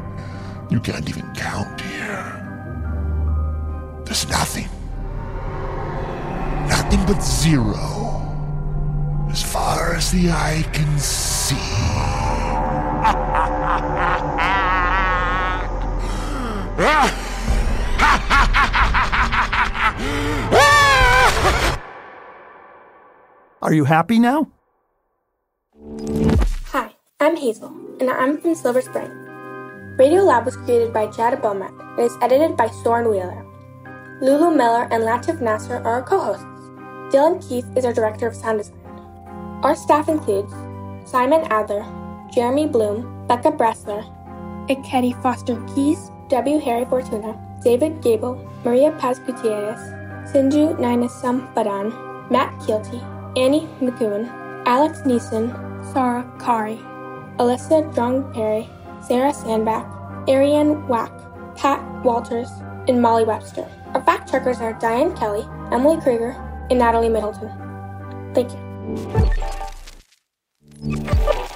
You 0.70 0.80
can't 0.80 1.06
even 1.06 1.30
count. 1.34 1.83
There's 4.14 4.30
nothing. 4.30 4.68
Nothing 6.68 7.04
but 7.04 7.20
zero. 7.20 8.22
As 9.28 9.42
far 9.42 9.96
as 9.96 10.12
the 10.12 10.30
eye 10.30 10.62
can 10.72 10.86
see. 11.00 11.58
Are 23.60 23.74
you 23.74 23.82
happy 23.82 24.20
now? 24.20 24.46
Hi, 26.66 26.94
I'm 27.18 27.34
Hazel, 27.34 27.74
and 27.98 28.08
I'm 28.10 28.40
from 28.40 28.54
Silver 28.54 28.80
Spring. 28.80 29.10
Radiolab 29.98 30.44
was 30.44 30.54
created 30.58 30.92
by 30.92 31.08
Jad 31.10 31.34
Abumrad 31.34 31.74
and 31.98 32.06
is 32.06 32.16
edited 32.22 32.56
by 32.56 32.68
Soren 32.84 33.10
Wheeler. 33.10 33.53
Lulu 34.20 34.54
Miller 34.54 34.86
and 34.92 35.02
Latif 35.02 35.40
Nasser 35.40 35.78
are 35.78 35.98
our 35.98 36.02
co-hosts. 36.02 36.44
Dylan 37.10 37.42
Keefe 37.46 37.66
is 37.76 37.84
our 37.84 37.92
Director 37.92 38.28
of 38.28 38.36
Sound 38.36 38.58
Design. 38.58 38.78
Our 39.64 39.74
staff 39.74 40.08
includes 40.08 40.52
Simon 41.04 41.42
Adler, 41.50 41.84
Jeremy 42.32 42.68
Bloom, 42.68 43.26
Becca 43.26 43.50
Bressler, 43.50 44.06
Ikedi 44.68 45.20
Foster 45.20 45.60
Keys, 45.74 46.12
W. 46.28 46.60
Harry 46.60 46.84
Fortuna, 46.84 47.34
David 47.64 48.00
Gebel, 48.02 48.38
Maria 48.64 48.92
Paz 48.92 49.18
Gutierrez, 49.18 49.80
Sindhu 50.30 50.76
Gnanasambandan, 50.76 52.30
Matt 52.30 52.54
Kielty, 52.60 53.02
Annie 53.36 53.66
McEwen, 53.80 54.30
Alex 54.64 55.00
Neeson, 55.00 55.50
Sarah 55.92 56.24
Qari, 56.38 56.78
Alyssa 57.38 57.92
Jeong 57.92 58.32
Perry, 58.32 58.70
Sarah 59.06 59.34
Sandbach, 59.34 59.84
Arianne 60.28 60.86
Wack, 60.86 61.12
Pat 61.56 61.82
Walters, 62.04 62.48
and 62.86 63.02
Molly 63.02 63.24
Webster. 63.24 63.68
Our 63.94 64.02
fact 64.02 64.28
checkers 64.28 64.58
are 64.58 64.72
Diane 64.72 65.14
Kelly, 65.16 65.46
Emily 65.70 66.00
Krieger, 66.02 66.32
and 66.68 66.80
Natalie 66.80 67.08
Middleton. 67.08 67.48
Thank 68.34 68.50
you. 68.50 68.58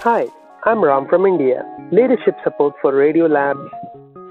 Hi, 0.06 0.28
I'm 0.64 0.80
Ram 0.80 1.08
from 1.08 1.26
India. 1.26 1.64
Leadership 1.90 2.36
support 2.44 2.74
for 2.80 2.94
Radiolab's 2.94 3.68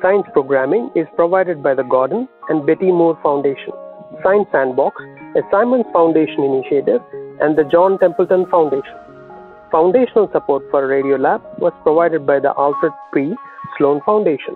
science 0.01 0.25
programming 0.31 0.89
is 0.95 1.05
provided 1.17 1.61
by 1.61 1.73
the 1.75 1.83
Gordon 1.83 2.29
and 2.47 2.65
Betty 2.65 2.93
Moore 2.93 3.19
Foundation, 3.21 3.73
Science 4.23 4.47
Sandbox, 4.53 4.95
a 5.35 5.41
Simons 5.51 5.85
Foundation 5.91 6.45
initiative, 6.45 7.01
and 7.41 7.57
the 7.57 7.65
John 7.69 7.99
Templeton 7.99 8.45
Foundation. 8.49 8.95
Foundational 9.69 10.29
support 10.31 10.63
for 10.71 10.87
Radio 10.87 11.17
Lab 11.17 11.41
was 11.59 11.73
provided 11.83 12.25
by 12.25 12.39
the 12.39 12.53
Alfred 12.57 12.93
P. 13.13 13.35
Sloan 13.77 13.99
Foundation. 14.05 14.55